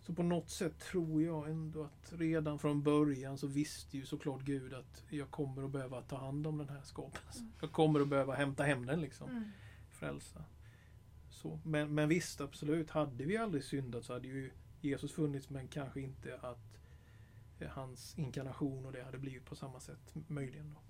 Så 0.02 0.14
på 0.14 0.24
något 0.24 0.50
sätt 0.50 0.80
tror 0.80 1.24
jag 1.24 1.50
ändå 1.50 1.84
att 1.84 2.14
redan 2.18 2.60
från 2.60 2.84
början 2.84 3.38
så 3.38 3.48
visste 3.48 3.98
ju 3.98 4.06
såklart 4.06 4.42
Gud 4.42 4.74
att 4.74 5.04
jag 5.10 5.32
kommer 5.32 5.64
att 5.64 5.72
behöva 5.72 6.02
ta 6.02 6.18
hand 6.18 6.48
om 6.48 6.58
den 6.58 6.70
här 6.70 6.82
skapelsen. 6.84 7.42
Mm. 7.42 7.54
Jag 7.62 7.72
kommer 7.72 8.00
att 8.00 8.08
behöva 8.08 8.34
hämta 8.34 8.64
hem 8.64 8.86
den 8.86 9.02
liksom. 9.02 9.30
Mm. 9.30 9.44
Frälsa. 9.92 10.44
Så, 11.30 11.60
men, 11.64 11.96
men 11.96 12.10
visst, 12.10 12.42
absolut. 12.42 12.90
Hade 12.90 13.26
vi 13.26 13.38
aldrig 13.38 13.64
syndat 13.64 14.06
så 14.06 14.14
hade 14.14 14.28
ju 14.28 14.52
Jesus 14.82 15.12
funnits 15.12 15.50
men 15.50 15.68
kanske 15.68 16.02
inte 16.02 16.38
att 16.42 16.80
hans 17.68 18.18
inkarnation 18.18 18.86
och 18.86 18.92
det 18.92 19.04
hade 19.04 19.18
blivit 19.18 19.46
på 19.46 19.56
samma 19.56 19.80
sätt 19.80 20.14
möjligen. 20.28 20.74
Då. 20.74 20.82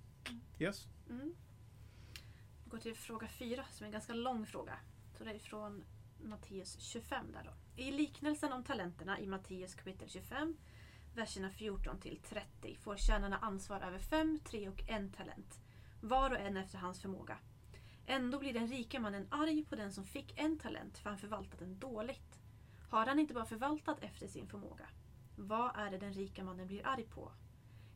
Yes? 0.66 0.88
Mm. 1.10 1.36
Vi 2.64 2.70
går 2.70 2.78
till 2.78 2.96
fråga 2.96 3.28
fyra 3.28 3.66
som 3.72 3.84
är 3.84 3.88
en 3.88 3.92
ganska 3.92 4.14
lång 4.14 4.46
fråga. 4.46 4.80
Så 5.18 5.24
det 5.24 5.32
är 5.32 5.40
från 5.40 5.84
Matteus 6.24 6.80
25. 6.80 7.32
Där 7.32 7.44
då. 7.44 7.82
I 7.84 7.92
liknelsen 7.92 8.54
om 8.54 8.64
talenterna 8.64 9.20
i 9.20 9.28
Matteus 9.28 9.76
kapitel 9.76 10.10
25, 10.10 10.58
verserna 11.16 11.50
14 11.50 12.00
till 12.00 12.20
30 12.30 12.76
får 12.76 12.98
tjänarna 12.98 13.38
ansvar 13.38 13.82
över 13.82 14.00
fem, 14.00 14.40
tre 14.44 14.70
och 14.70 14.90
en 14.90 15.12
talent. 15.12 15.60
Var 16.02 16.32
och 16.32 16.40
en 16.40 16.58
efter 16.58 16.78
hans 16.78 17.02
förmåga. 17.02 17.38
Ändå 18.06 18.40
blir 18.40 18.54
den 18.54 18.68
rika 18.68 19.00
mannen 19.00 19.28
arg 19.30 19.66
på 19.70 19.76
den 19.76 19.94
som 19.94 20.06
fick 20.06 20.40
en 20.40 20.60
talent 20.60 20.98
för 20.98 21.10
han 21.10 21.20
förvaltat 21.20 21.60
den 21.60 21.80
dåligt. 21.80 22.40
Har 22.90 23.06
han 23.06 23.20
inte 23.20 23.34
bara 23.34 23.46
förvaltat 23.46 24.04
efter 24.04 24.28
sin 24.28 24.48
förmåga? 24.48 24.88
Vad 25.36 25.72
är 25.76 25.92
det 25.92 25.98
den 25.98 26.14
rika 26.14 26.44
mannen 26.44 26.68
blir 26.68 26.88
arg 26.88 27.04
på? 27.04 27.32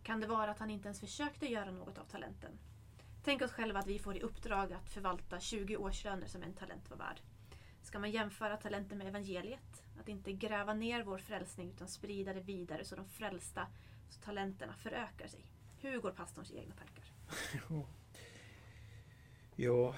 Kan 0.03 0.19
det 0.19 0.27
vara 0.27 0.51
att 0.51 0.59
han 0.59 0.69
inte 0.69 0.87
ens 0.87 0.99
försökte 0.99 1.45
göra 1.45 1.71
något 1.71 1.97
av 1.97 2.03
talenten? 2.03 2.51
Tänk 3.23 3.41
oss 3.41 3.51
själva 3.51 3.79
att 3.79 3.87
vi 3.87 3.99
får 3.99 4.15
i 4.17 4.21
uppdrag 4.21 4.73
att 4.73 4.89
förvalta 4.89 5.39
20 5.39 5.77
årslöner 5.77 6.27
som 6.27 6.43
en 6.43 6.53
talent 6.53 6.89
var 6.89 6.97
värd. 6.97 7.21
Ska 7.81 7.99
man 7.99 8.11
jämföra 8.11 8.57
talenten 8.57 8.97
med 8.97 9.07
evangeliet? 9.07 9.83
Att 9.99 10.07
inte 10.07 10.33
gräva 10.33 10.73
ner 10.73 11.03
vår 11.03 11.17
frälsning 11.17 11.69
utan 11.69 11.87
sprida 11.87 12.33
det 12.33 12.41
vidare 12.41 12.85
så 12.85 12.95
de 12.95 13.07
frälsta 13.07 13.67
så 14.09 14.21
talenterna 14.21 14.73
förökar 14.73 15.27
sig. 15.27 15.45
Hur 15.81 15.99
går 15.99 16.11
pastorns 16.11 16.51
egna 16.51 16.75
tankar? 16.75 17.05
Ja, 19.59 19.95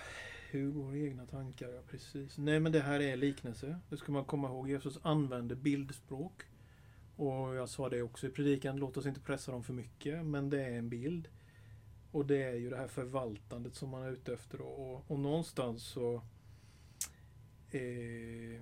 hur 0.49 0.71
går 0.71 0.95
egna 0.95 1.25
tankar? 1.25 1.69
Ja, 1.69 1.81
precis. 1.89 2.37
Nej, 2.37 2.59
men 2.59 2.71
det 2.71 2.79
här 2.79 2.99
är 2.99 3.17
liknelse. 3.17 3.79
Det 3.89 3.97
ska 3.97 4.11
man 4.11 4.25
komma 4.25 4.47
ihåg. 4.47 4.69
Jesus 4.69 4.99
använder 5.01 5.55
bildspråk. 5.55 6.43
Och 7.19 7.55
jag 7.55 7.69
sa 7.69 7.89
det 7.89 8.01
också 8.01 8.27
i 8.27 8.29
predikan, 8.29 8.77
låt 8.77 8.97
oss 8.97 9.05
inte 9.05 9.19
pressa 9.19 9.51
dem 9.51 9.63
för 9.63 9.73
mycket, 9.73 10.25
men 10.25 10.49
det 10.49 10.63
är 10.63 10.77
en 10.77 10.89
bild. 10.89 11.27
Och 12.11 12.25
det 12.25 12.43
är 12.43 12.53
ju 12.53 12.69
det 12.69 12.77
här 12.77 12.87
förvaltandet 12.87 13.75
som 13.75 13.89
man 13.89 14.03
är 14.03 14.11
ute 14.11 14.33
efter. 14.33 14.61
Och, 14.61 14.93
Och, 14.93 15.11
och 15.11 15.19
någonstans 15.19 15.83
så... 15.83 16.15
Eh, 17.71 18.61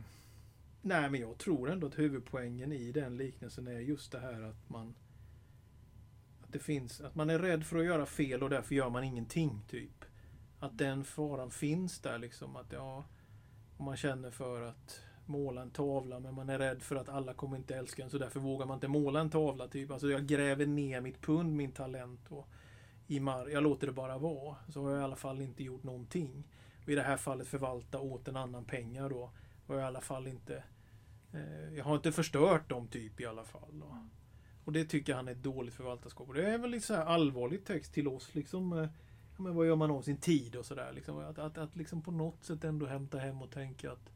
nej, 0.81 1.09
men 1.09 1.15
jag 1.15 1.37
tror 1.37 1.69
ändå 1.69 1.87
att 1.87 1.99
huvudpoängen 1.99 2.71
i 2.71 2.91
den 2.91 3.17
liknelsen 3.17 3.67
är 3.67 3.79
just 3.79 4.11
det 4.11 4.19
här 4.19 4.41
att 4.41 4.69
man... 4.69 4.95
Att 6.41 6.53
det 6.53 6.59
finns... 6.59 7.01
Att 7.01 7.15
man 7.15 7.29
är 7.29 7.39
rädd 7.39 7.65
för 7.65 7.77
att 7.77 7.85
göra 7.85 8.05
fel 8.05 8.43
och 8.43 8.49
därför 8.49 8.75
gör 8.75 8.89
man 8.89 9.03
ingenting, 9.03 9.61
typ. 9.67 10.05
Att 10.59 10.77
den 10.77 11.03
faran 11.03 11.51
finns 11.51 11.99
där 11.99 12.17
liksom. 12.17 12.55
Att 12.55 12.71
ja... 12.71 13.05
Om 13.77 13.85
man 13.85 13.97
känner 13.97 14.31
för 14.31 14.61
att 14.61 15.01
måla 15.27 15.62
en 15.62 15.69
tavla 15.69 16.19
men 16.19 16.34
man 16.34 16.50
är 16.50 16.57
rädd 16.60 16.81
för 16.81 16.96
att 16.96 17.10
alla 17.10 17.34
kommer 17.34 17.57
inte 17.57 17.75
älska 17.75 18.03
en 18.03 18.10
så 18.10 18.17
därför 18.17 18.39
vågar 18.39 18.65
man 18.65 18.75
inte 18.75 18.88
måla 18.88 19.19
en 19.19 19.29
tavla. 19.29 19.67
Typ. 19.67 19.91
Alltså 19.91 20.10
jag 20.10 20.25
gräver 20.25 20.65
ner 20.65 21.01
mitt 21.01 21.22
pund, 21.22 21.55
min 21.55 21.72
talent 21.72 22.27
och 22.29 22.48
i 23.07 23.19
mar- 23.19 23.50
Jag 23.50 23.63
låter 23.63 23.88
det 23.88 23.93
bara 23.93 24.17
vara. 24.17 24.55
Så 24.69 24.84
har 24.84 24.91
jag 24.91 25.00
i 25.00 25.03
alla 25.03 25.15
fall 25.15 25.41
inte 25.41 25.63
gjort 25.63 25.84
någonting. 25.84 26.43
Och 26.84 26.89
I 26.89 26.96
det 26.96 27.01
här 27.01 27.17
fallet 27.17 27.48
förvalta 27.48 28.00
åt 28.00 28.27
en 28.27 28.36
annan 28.36 28.65
pengar 28.65 29.10
då. 29.10 29.31
Och 29.67 29.75
jag 29.75 29.81
i 29.81 29.86
alla 29.86 30.01
fall 30.01 30.27
inte 30.27 30.63
eh, 31.34 31.74
Jag 31.77 31.84
har 31.84 31.96
inte 31.96 32.12
förstört 32.12 32.69
dem 32.69 32.88
typ 32.88 33.22
i 33.22 33.25
alla 33.25 33.43
fall. 33.43 33.79
Då. 33.79 33.98
Och 34.65 34.74
det 34.74 34.86
tycker 34.86 35.13
han 35.13 35.27
är 35.27 35.31
ett 35.31 35.43
dåligt 35.43 35.74
förvaltarskap. 35.74 36.27
Och 36.27 36.34
det 36.34 36.50
är 36.50 36.57
väl 36.57 36.69
lite 36.72 36.86
så 36.86 36.93
här 36.93 37.05
allvarlig 37.05 37.65
text 37.65 37.93
till 37.93 38.07
oss 38.07 38.36
liksom. 38.36 38.74
Eh, 38.74 38.89
ja, 39.38 39.43
men 39.43 39.55
vad 39.55 39.67
gör 39.67 39.75
man 39.75 39.91
av 39.91 40.01
sin 40.01 40.17
tid 40.17 40.55
och 40.55 40.65
sådär. 40.65 40.91
Liksom. 40.93 41.17
Att, 41.19 41.39
att, 41.39 41.57
att 41.57 41.75
liksom 41.75 42.01
på 42.01 42.12
något 42.12 42.43
sätt 42.43 42.63
ändå 42.63 42.86
hämta 42.86 43.17
hem 43.17 43.41
och 43.41 43.51
tänka 43.51 43.91
att 43.91 44.12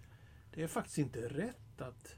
det 0.53 0.63
är 0.63 0.67
faktiskt 0.67 0.97
inte 0.97 1.27
rätt 1.27 1.81
att 1.81 2.15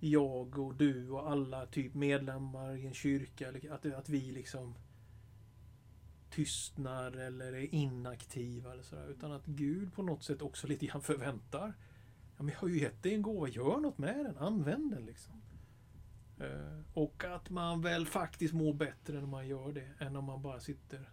jag 0.00 0.58
och 0.58 0.74
du 0.74 1.10
och 1.10 1.30
alla 1.30 1.66
typ 1.66 1.94
medlemmar 1.94 2.76
i 2.76 2.86
en 2.86 2.94
kyrka, 2.94 3.52
att, 3.70 3.86
att 3.86 4.08
vi 4.08 4.20
liksom 4.32 4.74
tystnar 6.30 7.12
eller 7.12 7.52
är 7.52 7.74
inaktiva 7.74 8.72
eller 8.72 8.82
sådär. 8.82 9.08
Utan 9.08 9.32
att 9.32 9.46
Gud 9.46 9.94
på 9.94 10.02
något 10.02 10.24
sätt 10.24 10.42
också 10.42 10.66
lite 10.66 10.86
grann 10.86 11.02
förväntar. 11.02 11.74
Ja, 12.36 12.42
men 12.42 12.48
jag 12.48 12.60
har 12.60 12.68
ju 12.68 12.80
gett 12.80 13.02
dig 13.02 13.14
en 13.14 13.22
gåva, 13.22 13.48
gör 13.48 13.80
något 13.80 13.98
med 13.98 14.24
den, 14.24 14.38
använd 14.38 14.90
den 14.90 15.06
liksom. 15.06 15.42
Eh, 16.40 16.80
och 16.94 17.24
att 17.24 17.50
man 17.50 17.80
väl 17.80 18.06
faktiskt 18.06 18.54
mår 18.54 18.74
bättre 18.74 19.20
när 19.20 19.26
man 19.26 19.48
gör 19.48 19.72
det, 19.72 19.90
än 19.98 20.16
om 20.16 20.24
man 20.24 20.42
bara 20.42 20.60
sitter 20.60 21.10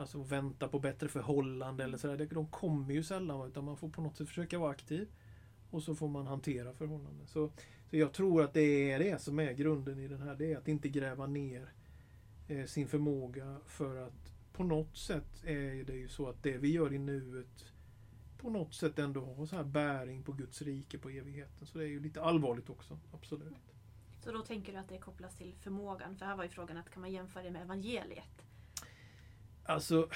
Alltså 0.00 0.18
och 0.18 0.32
väntar 0.32 0.68
på 0.68 0.78
bättre 0.78 1.08
förhållande 1.08 1.84
eller 1.84 1.98
sådär. 1.98 2.28
De 2.30 2.46
kommer 2.46 2.94
ju 2.94 3.02
sällan 3.02 3.48
utan 3.48 3.64
man 3.64 3.76
får 3.76 3.88
på 3.88 4.02
något 4.02 4.16
sätt 4.16 4.28
försöka 4.28 4.58
vara 4.58 4.70
aktiv. 4.70 5.08
Och 5.70 5.82
så 5.82 5.94
får 5.94 6.08
man 6.08 6.26
hantera 6.26 6.72
förhållanden. 6.72 7.26
Så, 7.26 7.50
så 7.90 7.96
jag 7.96 8.12
tror 8.12 8.42
att 8.42 8.54
det 8.54 8.90
är 8.90 8.98
det 8.98 9.22
som 9.22 9.38
är 9.38 9.52
grunden 9.52 9.98
i 9.98 10.08
den 10.08 10.22
här. 10.22 10.34
Det 10.34 10.52
är 10.52 10.58
att 10.58 10.68
inte 10.68 10.88
gräva 10.88 11.26
ner 11.26 11.72
eh, 12.48 12.64
sin 12.64 12.88
förmåga 12.88 13.56
för 13.66 13.96
att 13.96 14.32
på 14.52 14.64
något 14.64 14.96
sätt 14.96 15.44
är 15.44 15.84
det 15.84 15.96
ju 15.96 16.08
så 16.08 16.28
att 16.28 16.42
det 16.42 16.58
vi 16.58 16.72
gör 16.72 16.92
i 16.92 16.98
nuet 16.98 17.64
på 18.40 18.50
något 18.50 18.74
sätt 18.74 18.98
ändå 18.98 19.34
har 19.34 19.46
så 19.46 19.56
här 19.56 19.64
bäring 19.64 20.22
på 20.22 20.32
Guds 20.32 20.62
rike 20.62 20.98
på 20.98 21.10
evigheten. 21.10 21.66
Så 21.66 21.78
det 21.78 21.84
är 21.84 21.88
ju 21.88 22.00
lite 22.00 22.22
allvarligt 22.22 22.70
också. 22.70 22.98
Absolut. 23.12 23.54
Så 24.24 24.32
då 24.32 24.42
tänker 24.42 24.72
du 24.72 24.78
att 24.78 24.88
det 24.88 24.98
kopplas 24.98 25.36
till 25.36 25.54
förmågan? 25.54 26.16
För 26.16 26.26
här 26.26 26.36
var 26.36 26.44
ju 26.44 26.50
frågan 26.50 26.76
att 26.76 26.90
kan 26.90 27.00
man 27.00 27.12
jämföra 27.12 27.42
det 27.42 27.50
med 27.50 27.62
evangeliet? 27.62 28.46
Alltså, 29.64 30.08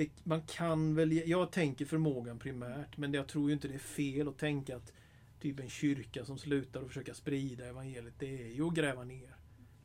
det, 0.00 0.24
man 0.24 0.42
kan 0.42 0.94
väl... 0.94 1.12
Jag 1.12 1.52
tänker 1.52 1.84
förmågan 1.84 2.38
primärt, 2.38 2.96
men 2.96 3.14
jag 3.14 3.28
tror 3.28 3.48
ju 3.48 3.54
inte 3.54 3.68
det 3.68 3.74
är 3.74 3.78
fel 3.78 4.28
att 4.28 4.38
tänka 4.38 4.76
att 4.76 4.92
typ 5.40 5.60
en 5.60 5.68
kyrka 5.68 6.24
som 6.24 6.38
slutar 6.38 6.80
att 6.80 6.88
försöka 6.88 7.14
sprida 7.14 7.66
evangeliet, 7.66 8.14
det 8.18 8.42
är 8.42 8.54
ju 8.54 8.66
att 8.66 8.74
gräva 8.74 9.04
ner 9.04 9.36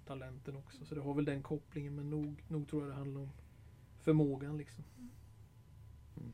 talenten 0.06 0.56
också. 0.56 0.86
Så 0.86 0.96
det 0.96 1.02
har 1.02 1.14
väl 1.14 1.26
den 1.26 1.44
kopplingen, 1.44 1.96
men 1.96 2.10
nog, 2.10 2.44
nog 2.48 2.68
tror 2.68 2.82
jag 2.82 2.92
det 2.92 2.96
handlar 2.96 3.22
om 3.22 3.32
förmågan 4.00 4.58
liksom. 4.58 4.84
Mm. 6.18 6.34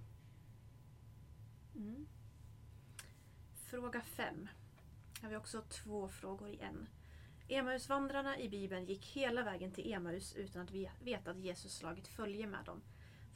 mm. 1.75 2.07
Fråga 3.53 4.01
5. 4.01 4.49
Här 5.21 5.23
har 5.23 5.29
vi 5.29 5.35
också 5.35 5.61
två 5.61 6.07
frågor 6.07 6.49
i 6.49 6.59
en. 6.59 6.87
Emausvandrarna 7.47 8.39
i 8.39 8.49
Bibeln 8.49 8.85
gick 8.85 9.05
hela 9.05 9.43
vägen 9.43 9.71
till 9.71 9.93
Emaus 9.93 10.35
utan 10.35 10.61
att 10.61 10.71
veta 11.01 11.31
att 11.31 11.39
Jesus 11.39 11.77
slagit 11.77 12.07
följe 12.07 12.47
med 12.47 12.65
dem. 12.65 12.81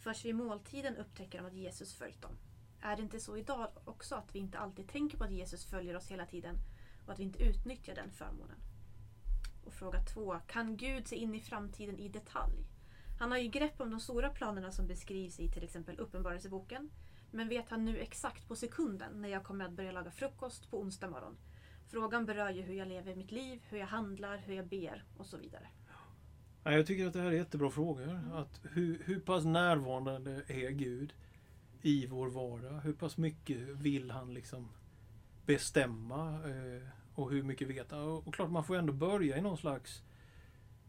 Först 0.06 0.26
vid 0.26 0.36
måltiden 0.36 0.98
upptäcker 0.98 1.38
de 1.38 1.48
att 1.48 1.54
Jesus 1.54 1.94
följt 1.94 2.22
dem. 2.22 2.38
Är 2.82 2.96
det 2.96 3.02
inte 3.02 3.20
så 3.20 3.38
idag 3.38 3.70
också 3.86 4.16
att 4.16 4.36
vi 4.36 4.40
inte 4.40 4.58
alltid 4.58 4.88
tänker 4.88 5.18
på 5.18 5.24
att 5.24 5.32
Jesus 5.32 5.66
följer 5.66 5.96
oss 5.96 6.08
hela 6.08 6.26
tiden 6.26 6.56
och 7.06 7.14
att 7.14 7.20
vi 7.20 7.24
inte 7.24 7.44
utnyttjar 7.44 7.96
den 7.96 8.12
förmånen? 8.12 8.58
Och 9.66 9.74
fråga 9.74 10.00
2. 10.00 10.40
Kan 10.48 10.78
Gud 10.78 11.08
se 11.08 11.16
in 11.16 11.36
i 11.36 11.42
framtiden 11.42 12.00
i 12.00 12.10
detalj? 12.10 12.68
Han 13.20 13.32
har 13.32 13.38
ju 13.38 13.48
grepp 13.48 13.82
om 13.82 13.92
de 13.92 14.00
stora 14.00 14.30
planerna 14.30 14.72
som 14.72 14.88
beskrivs 14.88 15.40
i 15.40 15.52
till 15.52 15.64
exempel 15.64 16.00
Uppenbarelseboken. 16.00 16.90
Men 17.32 17.50
vet 17.50 17.70
han 17.70 17.86
nu 17.86 17.98
exakt 17.98 18.48
på 18.48 18.56
sekunden 18.56 19.22
när 19.22 19.30
jag 19.30 19.44
kommer 19.44 19.66
att 19.66 19.72
börja 19.72 19.92
laga 19.92 20.12
frukost 20.12 20.72
på 20.72 20.80
onsdag 20.80 21.10
morgon? 21.10 21.38
Frågan 21.88 22.26
berör 22.26 22.50
ju 22.50 22.62
hur 22.62 22.74
jag 22.74 22.88
lever 22.88 23.16
mitt 23.16 23.32
liv, 23.32 23.62
hur 23.70 23.78
jag 23.78 23.88
handlar, 23.88 24.38
hur 24.38 24.54
jag 24.54 24.68
ber 24.68 25.04
och 25.18 25.26
så 25.26 25.38
vidare. 25.38 25.68
Ja, 26.68 26.72
jag 26.72 26.88
tycker 26.88 27.08
att 27.08 27.14
det 27.14 27.22
här 27.22 27.28
är 27.28 27.32
jättebra 27.32 27.70
frågor. 27.70 28.20
Att 28.34 28.62
hur, 28.64 29.02
hur 29.06 29.20
pass 29.20 29.46
närvarande 29.46 30.42
är 30.48 30.70
Gud 30.70 31.14
i 31.82 32.08
vår 32.08 32.28
vardag? 32.28 32.80
Hur 32.84 32.94
pass 32.94 33.18
mycket 33.18 33.58
vill 33.58 34.12
han 34.12 34.34
liksom 34.34 34.70
bestämma? 35.46 36.34
Eh, 36.34 36.88
och 37.16 37.32
hur 37.32 37.44
mycket 37.44 37.68
vet 37.68 37.92
han? 37.92 38.02
Och, 38.02 38.28
och 38.28 38.34
klart, 38.34 38.52
man 38.52 38.64
får 38.64 38.76
ändå 38.76 38.94
börja 38.94 39.38
i 39.38 39.42
någon 39.42 39.58
slags, 39.58 40.04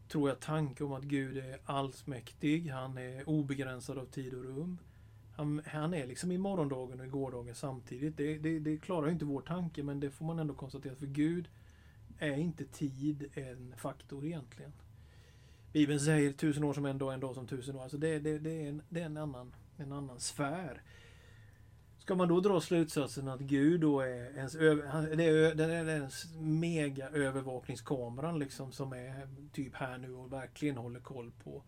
tror 0.07 0.29
jag, 0.29 0.39
tanke 0.39 0.83
om 0.83 0.93
att 0.93 1.03
Gud 1.03 1.37
är 1.37 1.59
allsmäktig. 1.65 2.69
Han 2.69 2.97
är 2.97 3.29
obegränsad 3.29 3.97
av 3.97 4.05
tid 4.05 4.33
och 4.33 4.43
rum. 4.43 4.77
Han, 5.35 5.61
han 5.65 5.93
är 5.93 6.07
liksom 6.07 6.31
i 6.31 6.37
morgondagen 6.37 6.99
och 6.99 7.05
i 7.05 7.09
gårdagen 7.09 7.55
samtidigt. 7.55 8.17
Det, 8.17 8.37
det, 8.37 8.59
det 8.59 8.77
klarar 8.77 9.07
ju 9.07 9.13
inte 9.13 9.25
vår 9.25 9.41
tanke, 9.41 9.83
men 9.83 9.99
det 9.99 10.11
får 10.11 10.25
man 10.25 10.39
ändå 10.39 10.53
konstatera. 10.53 10.95
För 10.95 11.07
Gud 11.07 11.49
är 12.19 12.37
inte 12.37 12.65
tid 12.65 13.29
en 13.33 13.73
faktor 13.77 14.25
egentligen. 14.25 14.73
Bibeln 15.73 15.99
säger 15.99 16.31
tusen 16.31 16.63
år 16.63 16.73
som 16.73 16.85
en 16.85 16.97
dag, 16.97 17.13
en 17.13 17.19
dag 17.19 17.35
som 17.35 17.47
tusen 17.47 17.75
år. 17.75 17.83
Alltså 17.83 17.97
det, 17.97 18.19
det, 18.19 18.39
det, 18.39 18.65
är, 18.65 18.69
en, 18.69 18.81
det 18.89 19.01
är 19.01 19.05
en, 19.05 19.17
annan, 19.17 19.55
en 19.77 19.91
annan 19.91 20.19
sfär. 20.19 20.81
Ska 21.99 22.15
man 22.15 22.27
då 22.27 22.39
dra 22.39 22.61
slutsatsen 22.61 23.27
att 23.27 23.39
Gud 23.39 23.81
då 23.81 24.01
är 24.01 24.37
ens, 24.37 24.53
det 24.53 25.23
är, 25.23 25.55
det 25.55 25.63
är 25.63 25.89
ens 25.89 26.25
mega 26.39 27.09
övervakningskameran 27.09 28.39
liksom 28.39 28.71
som 28.71 28.93
är 28.93 29.27
typ 29.53 29.75
här 29.75 29.97
nu 29.97 30.13
och 30.13 30.33
verkligen 30.33 30.77
håller 30.77 30.99
koll 30.99 31.31
på. 31.43 31.63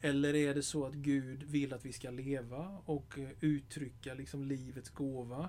Eller 0.00 0.34
är 0.34 0.54
det 0.54 0.62
så 0.62 0.86
att 0.86 0.94
Gud 0.94 1.42
vill 1.42 1.74
att 1.74 1.84
vi 1.84 1.92
ska 1.92 2.10
leva 2.10 2.78
och 2.84 3.18
eh, 3.18 3.28
uttrycka 3.40 4.14
liksom 4.14 4.44
livets 4.44 4.90
gåva 4.90 5.48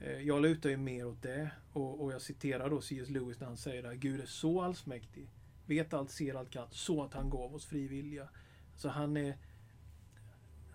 eh, 0.00 0.20
jag 0.20 0.42
lutar 0.42 0.70
ju 0.70 0.76
mer 0.76 1.06
åt 1.06 1.22
det 1.22 1.50
och, 1.72 2.04
och 2.04 2.12
jag 2.12 2.22
citerar 2.22 2.70
då 2.70 2.80
C.S. 2.80 3.10
Lewis 3.10 3.40
när 3.40 3.46
han 3.46 3.56
säger 3.56 3.84
att 3.84 3.96
Gud 3.96 4.20
är 4.20 4.26
så 4.26 4.62
allsmäktig, 4.62 5.28
vet 5.66 5.94
allt, 5.94 6.10
ser 6.10 6.34
allt, 6.34 6.50
kan, 6.50 6.66
så 6.70 7.02
att 7.02 7.14
han 7.14 7.30
gav 7.30 7.54
oss 7.54 7.66
fri 7.66 7.88
vilja. 7.88 8.28
Så 8.76 8.88
han 8.88 9.16
är 9.16 9.36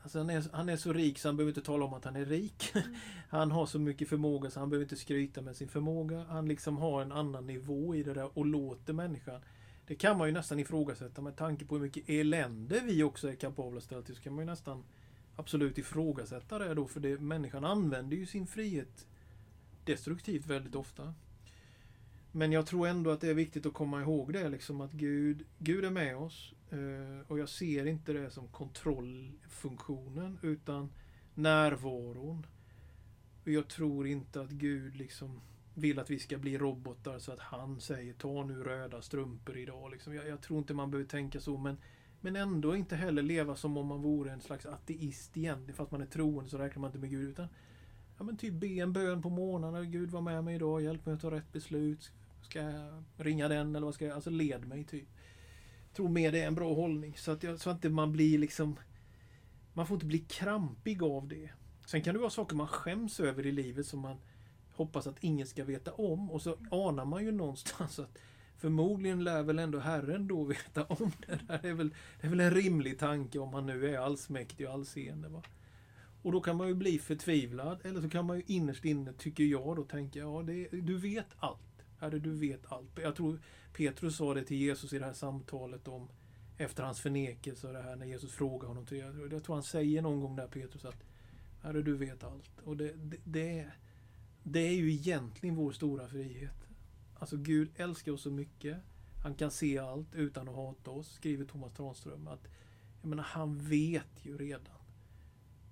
Alltså 0.04 0.18
han, 0.18 0.30
är, 0.30 0.46
han 0.52 0.70
är 0.70 0.78
så 0.78 0.94
rik 0.94 1.20
så 1.20 1.28
han 1.28 1.38
behöver 1.38 1.52
inte 1.52 1.62
tala 1.62 1.86
om 1.86 1.94
att 1.94 2.06
han 2.06 2.16
är 2.16 2.26
rik. 2.26 2.72
Mm. 2.76 2.96
Han 3.30 3.52
har 3.52 3.66
så 3.66 3.80
mycket 3.80 4.10
förmåga 4.10 4.50
så 4.50 4.60
han 4.60 4.70
behöver 4.70 4.86
inte 4.86 4.96
skryta 4.96 5.42
med 5.42 5.56
sin 5.56 5.68
förmåga. 5.68 6.26
Han 6.30 6.48
liksom 6.48 6.78
har 6.78 7.02
en 7.02 7.12
annan 7.12 7.48
nivå 7.48 7.96
i 7.96 8.04
det 8.04 8.14
där 8.14 8.38
och 8.38 8.46
låter 8.46 8.94
människan. 8.94 9.42
Det 9.88 9.96
kan 9.96 10.18
man 10.18 10.28
ju 10.28 10.34
nästan 10.34 10.60
ifrågasätta 10.60 11.22
med 11.22 11.36
tanke 11.36 11.66
på 11.66 11.76
hur 11.76 11.82
mycket 11.82 12.10
elände 12.10 12.80
vi 12.80 13.04
också 13.04 13.30
är 13.30 13.36
kapabla 13.36 13.78
att 13.78 13.84
ställa 13.84 14.02
till. 14.02 14.16
Så 14.16 14.22
kan 14.22 14.34
man 14.34 14.46
ju 14.46 14.46
nästan 14.46 14.84
absolut 15.36 15.78
ifrågasätta 15.78 16.60
det 16.60 16.74
då. 16.74 16.88
För 16.88 17.00
det, 17.00 17.20
människan 17.20 17.66
använder 17.66 18.18
ju 18.18 18.26
sin 18.26 18.48
frihet 18.48 19.08
destruktivt 19.84 20.46
väldigt 20.46 20.76
ofta. 20.76 21.14
Men 22.32 22.52
jag 22.52 22.66
tror 22.66 22.88
ändå 22.88 23.12
att 23.12 23.22
det 23.22 23.30
är 23.30 23.34
viktigt 23.34 23.66
att 23.66 23.74
komma 23.74 24.02
ihåg 24.02 24.34
det, 24.34 24.50
liksom 24.50 24.82
att 24.82 24.92
Gud, 24.92 25.46
Gud 25.58 25.86
är 25.86 25.90
med 25.90 26.18
oss. 26.18 26.54
Eh, 26.70 27.28
och 27.28 27.40
jag 27.40 27.50
ser 27.50 27.86
inte 27.86 28.14
det 28.14 28.30
som 28.30 28.48
kontrollfunktionen 28.48 30.40
utan 30.42 30.90
närvaron. 31.34 32.46
Och 33.44 33.50
jag 33.52 33.68
tror 33.68 34.08
inte 34.08 34.42
att 34.42 34.50
Gud 34.50 34.96
liksom 34.96 35.42
vill 35.74 36.00
att 36.00 36.10
vi 36.10 36.20
ska 36.20 36.38
bli 36.38 36.58
robotar 36.58 37.20
så 37.20 37.32
att 37.32 37.40
han 37.40 37.82
säger 37.82 38.14
ta 38.14 38.44
nu 38.44 38.64
röda 38.64 39.02
strumpor 39.02 39.58
idag. 39.58 39.92
Liksom. 39.92 40.16
Jag, 40.16 40.28
jag, 40.28 40.42
tror 40.42 40.60
inte 40.60 40.74
man 40.74 40.92
behöver 40.92 41.10
tänka 41.10 41.40
så 41.40 41.58
men, 41.58 41.78
men 42.22 42.36
ändå 42.36 42.76
inte 42.76 42.96
heller 42.96 43.22
leva 43.22 43.56
som 43.56 43.78
om 43.78 43.88
man 43.88 44.02
vore 44.02 44.32
en 44.32 44.42
slags 44.42 44.66
ateist 44.66 45.38
egentligen. 45.38 45.76
Fast 45.76 45.92
man 45.92 46.02
är 46.02 46.06
troende 46.06 46.50
så 46.50 46.58
räknar 46.58 46.82
man 46.82 46.88
inte 46.88 47.00
med 47.00 47.10
Gud. 47.10 47.30
Utan 47.30 47.48
ja, 48.20 48.26
men 48.26 48.38
typ 48.38 48.54
be 48.54 48.68
en 48.68 48.94
bön 48.94 49.22
på 49.22 49.30
morgonen. 49.30 49.92
Gud 49.92 50.12
var 50.12 50.22
med 50.22 50.44
mig 50.44 50.56
idag, 50.56 50.82
hjälp 50.82 51.06
mig 51.06 51.16
att 51.16 51.22
ta 51.22 51.32
rätt 51.32 51.52
beslut. 51.52 52.12
Ska 52.42 52.62
jag 52.62 53.04
ringa 53.18 53.48
den 53.48 53.76
eller 53.76 53.86
vad 53.86 53.94
ska 53.94 54.06
jag? 54.06 54.16
Alltså 54.16 54.30
led 54.30 54.68
mig 54.68 54.84
typ. 54.84 55.08
Jag 55.88 55.96
tror 55.96 56.10
mer 56.10 56.32
det 56.32 56.40
är 56.40 56.48
en 56.48 56.56
bra 56.56 56.74
hållning. 56.74 57.18
Så 57.18 57.32
att, 57.32 57.44
jag, 57.44 57.60
så 57.60 57.70
att 57.70 57.76
inte 57.76 57.90
man 57.90 58.12
blir 58.12 58.38
liksom... 58.38 58.80
Man 59.74 59.88
får 59.88 59.96
inte 59.96 60.06
bli 60.06 60.20
krampig 60.20 61.04
av 61.04 61.28
det. 61.28 61.50
Sen 61.86 62.02
kan 62.02 62.14
det 62.14 62.20
vara 62.20 62.30
saker 62.30 62.56
man 62.56 62.68
skäms 62.68 63.20
över 63.20 63.46
i 63.46 63.52
livet 63.52 63.86
som 63.86 64.00
man 64.00 64.18
hoppas 64.74 65.08
att 65.08 65.24
ingen 65.24 65.48
ska 65.48 65.64
veta 65.64 65.92
om. 65.92 66.32
Och 66.32 66.42
så 66.42 66.58
anar 66.72 67.06
man 67.06 67.26
ju 67.26 67.32
någonstans 67.32 68.00
att 68.00 68.18
förmodligen 68.58 69.24
lär 69.24 69.44
väl 69.44 69.60
ändå 69.60 69.80
Herren 69.80 70.28
då 70.28 70.44
veta 70.44 70.84
om 70.84 71.12
det. 71.28 71.40
Det 71.62 71.70
är 71.70 71.74
väl, 71.74 71.94
det 72.22 72.28
är 72.28 72.30
väl 72.30 72.40
en 72.40 72.52
rimlig 72.52 73.00
tanke 73.00 73.40
om 73.40 73.54
han 73.54 73.66
nu 73.66 73.96
är 73.96 74.00
allsmäktig 74.00 74.68
och 74.68 74.74
allseende. 74.74 75.30
Va? 75.30 75.44
Och 76.22 76.32
då 76.32 76.42
kan 76.42 76.58
man 76.58 76.68
ju 76.68 76.74
bli 76.74 77.00
förtvivlad. 77.00 77.80
Eller 77.84 78.02
så 78.02 78.10
kan 78.10 78.26
man 78.26 78.38
ju 78.38 78.44
innerst 78.48 78.86
inne, 78.86 79.14
tycker 79.14 79.44
jag, 79.44 79.76
då 79.76 79.84
tänka 79.84 80.20
ja, 80.20 80.44
det, 80.46 80.68
du 80.72 80.98
vet 80.98 81.28
allt. 81.38 81.60
Herre, 82.00 82.20
du 82.20 82.34
vet 82.34 82.72
allt. 82.72 82.90
Jag 82.96 83.16
tror 83.16 83.40
Petrus 83.74 84.18
sa 84.18 84.34
det 84.34 84.44
till 84.44 84.58
Jesus 84.58 84.94
i 84.94 85.00
det 85.00 85.06
här 85.06 85.14
samtalet 85.14 85.88
om 85.88 86.10
efter 86.58 86.84
hans 86.84 87.00
förnekelse 87.00 87.68
och 87.68 87.74
det 87.74 87.82
här 87.82 87.96
när 87.96 88.06
Jesus 88.06 88.32
frågar 88.32 88.68
honom. 88.68 88.86
Till, 88.86 89.30
jag 89.32 89.44
tror 89.44 89.56
han 89.56 89.64
säger 89.64 90.02
någon 90.02 90.22
gång 90.22 90.36
där 90.36 90.48
Petrus 90.48 90.86
att 90.86 91.04
Herre, 91.62 91.82
du 91.82 91.96
vet 91.96 92.24
allt. 92.24 92.60
Och 92.64 92.78
det, 92.78 92.94
det, 92.94 93.18
det, 93.24 93.72
det 94.44 94.60
är 94.60 94.74
ju 94.74 94.92
egentligen 94.92 95.56
vår 95.56 95.72
stora 95.72 96.08
frihet. 96.08 96.68
Alltså 97.20 97.38
Gud 97.38 97.70
älskar 97.76 98.12
oss 98.12 98.22
så 98.22 98.32
mycket. 98.32 98.78
Han 99.24 99.36
kan 99.36 99.52
se 99.52 99.78
allt 99.78 100.16
utan 100.16 100.50
att 100.50 100.56
hata 100.56 100.92
oss, 100.92 101.12
skriver 101.12 101.46
Thomas 101.46 101.74
Tranström. 101.74 102.28
Att, 102.28 102.48
jag 103.02 103.10
menar, 103.10 103.24
han 103.24 103.58
vet 103.58 104.26
ju 104.26 104.38
redan. 104.38 104.79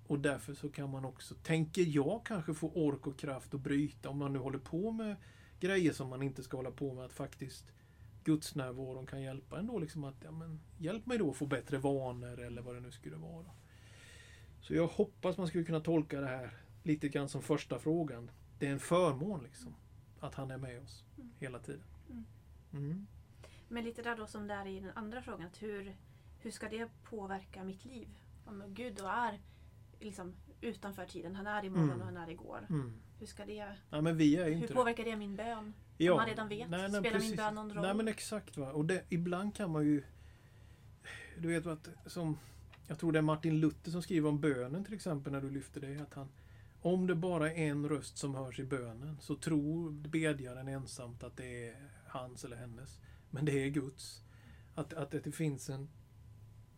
Och 0.08 0.18
därför 0.18 0.54
så 0.54 0.68
kan 0.68 0.90
man 0.90 1.04
också, 1.04 1.34
tänker 1.34 1.82
jag, 1.82 2.20
kanske 2.24 2.54
få 2.54 2.70
ork 2.70 3.06
och 3.06 3.18
kraft 3.18 3.54
att 3.54 3.60
bryta 3.60 4.08
om 4.08 4.18
man 4.18 4.32
nu 4.32 4.38
håller 4.38 4.58
på 4.58 4.90
med 4.90 5.16
grejer 5.60 5.92
som 5.92 6.08
man 6.08 6.22
inte 6.22 6.42
ska 6.42 6.56
hålla 6.56 6.70
på 6.70 6.94
med. 6.94 7.04
Att 7.04 7.12
faktiskt 7.12 7.64
gudsnärvaron 8.24 9.06
kan 9.06 9.22
hjälpa 9.22 9.58
ändå. 9.58 9.78
Liksom 9.78 10.04
att, 10.04 10.14
ja, 10.24 10.30
men, 10.30 10.60
hjälp 10.78 11.06
mig 11.06 11.18
då 11.18 11.30
att 11.30 11.36
få 11.36 11.46
bättre 11.46 11.78
vanor 11.78 12.40
eller 12.40 12.62
vad 12.62 12.74
det 12.74 12.80
nu 12.80 12.90
skulle 12.90 13.16
vara. 13.16 13.50
Så 14.60 14.74
jag 14.74 14.86
hoppas 14.86 15.36
man 15.36 15.46
skulle 15.46 15.64
kunna 15.64 15.80
tolka 15.80 16.20
det 16.20 16.26
här 16.26 16.50
lite 16.82 17.08
grann 17.08 17.28
som 17.28 17.42
första 17.42 17.78
frågan. 17.78 18.30
Det 18.58 18.66
är 18.66 18.72
en 18.72 18.80
förmån 18.80 19.42
liksom. 19.42 19.74
Att 20.20 20.34
han 20.34 20.50
är 20.50 20.58
med 20.58 20.82
oss 20.82 21.04
mm. 21.16 21.30
hela 21.38 21.58
tiden. 21.58 21.84
Mm. 22.10 22.24
mm. 22.72 23.06
Men 23.68 23.84
lite 23.84 24.02
där 24.02 24.16
då 24.16 24.26
som 24.26 24.46
det 24.46 24.54
är 24.54 24.66
i 24.66 24.80
den 24.80 24.92
andra 24.94 25.22
frågan. 25.22 25.50
Hur, 25.58 25.96
hur 26.38 26.50
ska 26.50 26.68
det 26.68 26.88
påverka 27.02 27.64
mitt 27.64 27.84
liv? 27.84 28.08
Om 28.44 28.64
Gud 28.68 28.94
då 28.94 29.06
är 29.06 29.40
liksom 30.00 30.34
utanför 30.60 31.06
tiden. 31.06 31.36
Han 31.36 31.46
är 31.46 31.64
imorgon 31.64 31.90
mm. 31.90 32.00
och 32.00 32.06
han 32.06 32.16
är 32.16 32.30
igår. 32.30 32.66
Mm. 32.70 32.92
Hur 33.18 33.26
ska 33.26 33.44
det... 33.44 33.66
Ja, 33.90 34.00
men 34.00 34.16
vi 34.16 34.36
är 34.36 34.50
hur 34.50 34.68
påverkar 34.68 35.04
det. 35.04 35.10
det 35.10 35.16
min 35.16 35.36
bön? 35.36 35.74
Ja, 35.96 36.12
Om 36.12 36.16
man 36.16 36.26
redan 36.26 36.48
vet. 36.48 36.70
Nej, 36.70 36.80
nej, 36.80 36.90
Spelar 36.90 37.10
precis. 37.10 37.30
min 37.30 37.36
bön 37.36 37.54
någon 37.54 37.72
roll? 37.72 37.82
Nej 37.82 37.94
men 37.94 38.08
exakt. 38.08 38.56
Va? 38.56 38.72
Och 38.72 38.84
det, 38.84 39.04
ibland 39.08 39.54
kan 39.54 39.70
man 39.70 39.84
ju... 39.84 40.02
Du 41.38 41.48
vet 41.48 41.66
att 41.66 41.88
som... 42.06 42.38
Jag 42.86 42.98
tror 42.98 43.12
det 43.12 43.18
är 43.18 43.22
Martin 43.22 43.60
Luther 43.60 43.90
som 43.90 44.02
skriver 44.02 44.28
om 44.28 44.40
bönen 44.40 44.84
till 44.84 44.94
exempel 44.94 45.32
när 45.32 45.40
du 45.40 45.50
lyfter 45.50 45.80
det. 45.80 46.02
Att 46.02 46.14
han, 46.14 46.28
om 46.80 47.06
det 47.06 47.14
bara 47.14 47.52
är 47.52 47.70
en 47.70 47.88
röst 47.88 48.18
som 48.18 48.34
hörs 48.34 48.58
i 48.58 48.64
bönen 48.64 49.16
så 49.20 49.36
tror 49.36 49.90
bedjaren 49.90 50.68
ensamt 50.68 51.22
att 51.22 51.36
det 51.36 51.68
är 51.68 51.76
hans 52.06 52.44
eller 52.44 52.56
hennes. 52.56 52.98
Men 53.30 53.44
det 53.44 53.64
är 53.64 53.68
Guds. 53.68 54.22
Att, 54.74 54.92
att 54.92 55.10
det 55.10 55.32
finns 55.32 55.70
en... 55.70 55.88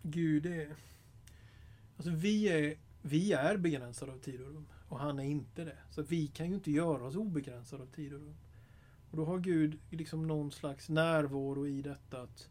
Gud 0.02 0.46
är... 0.46 0.76
Alltså 1.96 2.11
vi 2.11 2.48
är 2.48 2.76
vi 3.03 3.33
är 3.33 3.57
begränsade 3.57 4.13
av 4.13 4.19
tid 4.19 4.41
och 4.41 4.47
rum 4.47 4.67
och 4.89 4.99
han 4.99 5.19
är 5.19 5.25
inte 5.25 5.65
det. 5.65 5.79
Så 5.91 6.03
vi 6.03 6.27
kan 6.27 6.49
ju 6.49 6.55
inte 6.55 6.71
göra 6.71 7.05
oss 7.05 7.17
obegränsade 7.17 7.83
av 7.83 7.87
tid 7.87 8.15
och 8.15 8.21
rum. 8.21 8.37
Och 9.11 9.17
då 9.17 9.25
har 9.25 9.39
Gud 9.39 9.79
liksom 9.91 10.27
någon 10.27 10.53
slags 10.53 10.89
närvaro 10.89 11.67
i 11.67 11.83
detta 11.83 12.23
att, 12.23 12.49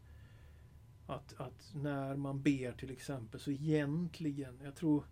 att, 1.06 1.40
att 1.40 1.70
när 1.74 2.16
man 2.16 2.42
ber 2.42 2.72
till 2.72 2.90
exempel 2.90 3.40
så 3.40 3.50
egentligen, 3.50 4.60
jag 4.64 4.76
tror 4.76 5.04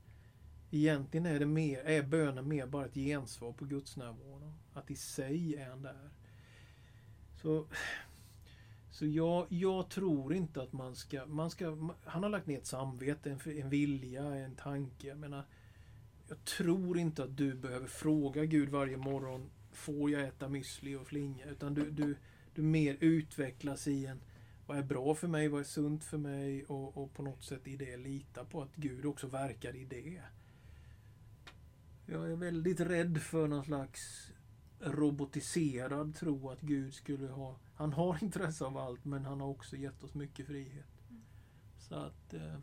egentligen 0.71 1.27
är, 1.27 1.39
det 1.39 1.47
mer, 1.47 1.79
är 1.79 2.03
bönen 2.03 2.49
mer 2.49 2.67
bara 2.67 2.87
ett 2.87 2.95
gensvar 2.95 3.53
på 3.53 3.65
Guds 3.65 3.97
närvaro. 3.97 4.55
Att 4.73 4.91
i 4.91 4.97
sig 4.97 5.57
är 5.57 5.69
han 5.69 5.83
där. 5.83 6.11
Så 7.43 7.67
så 8.99 9.07
jag, 9.07 9.47
jag, 9.49 9.89
tror 9.89 10.35
inte 10.35 10.63
att 10.63 10.73
man 10.73 10.97
ska, 10.97 11.27
man 11.27 11.51
ska... 11.51 11.93
Han 12.05 12.23
har 12.23 12.31
lagt 12.31 12.47
ner 12.47 12.59
ett 12.59 12.67
samvete, 12.67 13.31
en, 13.31 13.59
en 13.59 13.71
vilja, 13.71 14.25
en 14.25 14.55
tanke. 14.55 15.07
Jag 15.07 15.19
menar, 15.19 15.45
jag 16.29 16.45
tror 16.45 16.99
inte 16.99 17.25
att 17.25 17.37
du 17.37 17.55
behöver 17.55 17.87
fråga 17.87 18.45
Gud 18.45 18.69
varje 18.69 18.97
morgon 18.97 19.51
Får 19.73 20.11
jag 20.11 20.23
äta 20.23 20.49
müsli 20.49 20.97
och 20.97 21.07
flinga? 21.07 21.45
Utan 21.45 21.75
du, 21.75 21.91
du, 21.91 22.17
du 22.55 22.63
mer 22.63 22.97
utvecklas 23.01 23.89
i 23.89 24.07
en 24.07 24.21
Vad 24.67 24.79
är 24.79 24.83
bra 24.83 25.15
för 25.15 25.29
mig? 25.29 25.49
Vad 25.49 25.61
är 25.61 25.65
sunt 25.65 26.05
för 26.05 26.19
mig? 26.19 26.65
Och, 26.65 26.97
och 26.97 27.15
på 27.15 27.23
något 27.23 27.45
sätt 27.45 27.69
i 27.69 27.77
det 27.77 27.97
lita 27.97 28.45
på 28.45 28.63
att 28.63 28.77
Gud 28.77 29.07
också 29.07 29.27
verkar 29.27 29.77
i 29.77 29.85
det. 29.85 30.23
Jag 32.07 32.31
är 32.33 32.37
väldigt 32.37 32.81
rädd 32.81 33.19
för 33.23 33.49
någon 33.49 33.65
slags 33.65 34.33
robotiserad 34.81 36.15
tro 36.15 36.51
att 36.51 36.61
Gud 36.61 36.95
skulle 36.95 37.29
ha... 37.29 37.57
Han 37.75 37.93
har 37.93 38.19
intresse 38.23 38.65
av 38.65 38.77
allt 38.77 39.05
men 39.05 39.25
han 39.25 39.41
har 39.41 39.49
också 39.49 39.77
gett 39.77 40.05
oss 40.05 40.15
mycket 40.15 40.47
frihet. 40.47 41.03
Mm. 41.11 41.23
Så 41.79 41.95
att... 41.95 42.35
Eh, 42.35 42.59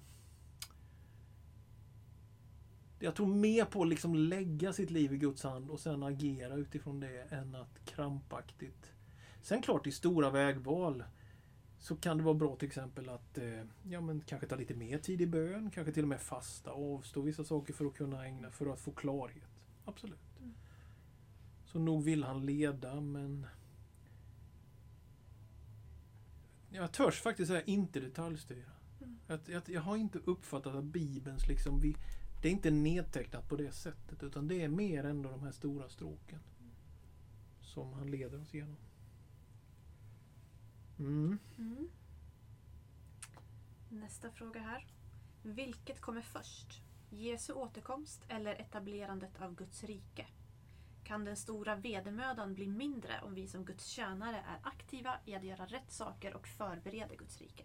jag 3.00 3.16
tror 3.16 3.28
mer 3.28 3.66
på 3.66 3.82
att 3.82 3.88
liksom 3.88 4.16
lägga 4.16 4.74
sitt 4.74 4.92
liv 4.92 5.14
i 5.14 5.18
Guds 5.18 5.44
hand 5.44 5.70
och 5.70 5.80
sen 5.80 6.04
agera 6.04 6.56
utifrån 6.56 7.00
det 7.00 7.22
än 7.30 7.56
att 7.56 7.86
krampaktigt... 7.86 8.92
Sen 9.42 9.62
klart 9.62 9.88
i 9.88 9.92
stora 9.92 10.30
vägval 10.30 11.04
så 11.80 11.96
kan 11.96 12.18
det 12.18 12.24
vara 12.24 12.36
bra 12.36 12.56
till 12.56 12.68
exempel 12.68 13.10
att 13.10 13.38
eh, 13.38 13.62
ja, 13.84 14.02
men 14.02 14.22
kanske 14.22 14.48
ta 14.48 14.56
lite 14.56 14.74
mer 14.74 14.98
tid 14.98 15.22
i 15.22 15.28
bön, 15.28 15.72
kanske 15.72 15.94
till 15.94 16.04
och 16.04 16.10
med 16.10 16.22
fasta, 16.22 16.72
avstå 16.72 17.22
vissa 17.22 17.44
saker 17.44 17.74
för 17.74 17.86
att 17.86 17.94
kunna 17.94 18.26
ägna, 18.26 18.52
för 18.52 18.74
att 18.74 18.80
få 18.80 18.92
klarhet. 18.92 19.50
Absolut. 19.86 20.35
Så 21.76 21.80
nog 21.80 22.04
vill 22.04 22.24
han 22.24 22.46
leda, 22.46 23.02
men... 23.02 23.48
Jag 26.70 26.92
törs 26.92 27.22
faktiskt 27.22 27.48
säga 27.48 27.62
inte 27.62 28.00
detaljstyra. 28.00 28.72
Mm. 29.02 29.20
Jag, 29.28 29.40
jag, 29.46 29.62
jag, 29.66 29.82
har 29.82 29.98
inte 29.98 30.20
uppfattat 30.20 30.76
att 30.76 30.84
Bibelns 30.84 31.48
liksom... 31.48 31.80
Vi, 31.80 31.96
det 32.42 32.48
är 32.48 32.52
inte 32.52 32.72
nedtecknat 32.72 33.50
på 33.50 33.56
det 33.56 33.72
sättet, 33.72 34.24
utan 34.24 34.48
det 34.48 34.62
är 34.62 34.68
mer 34.68 35.04
ändå 35.04 35.30
de 35.30 35.44
här 35.44 35.52
stora 35.52 35.90
stråken. 35.90 36.40
Som 37.62 37.94
han 37.94 38.12
leder 38.12 38.42
oss 38.42 38.54
igenom. 38.54 38.78
Mm. 41.00 41.40
Mm. 41.58 41.90
Nästa 43.90 44.32
fråga 44.32 44.60
här. 44.60 44.88
Vilket 45.44 46.02
kommer 46.02 46.22
först? 46.22 46.82
Jesu 47.10 47.54
återkomst 47.54 48.26
eller 48.28 48.62
etablerandet 48.62 49.42
av 49.42 49.56
Guds 49.56 49.84
rike? 49.84 50.28
Kan 51.06 51.26
den 51.26 51.36
stora 51.36 51.76
vedermödan 51.76 52.54
bli 52.54 52.68
mindre 52.68 53.22
om 53.24 53.34
vi 53.34 53.48
som 53.48 53.66
Guds 53.66 53.86
tjänare 53.88 54.38
är 54.38 54.60
aktiva 54.64 55.20
i 55.26 55.36
att 55.36 55.44
göra 55.44 55.66
rätt 55.66 55.92
saker 55.92 56.34
och 56.34 56.48
förbereda 56.48 57.16
Guds 57.16 57.42
rike. 57.42 57.64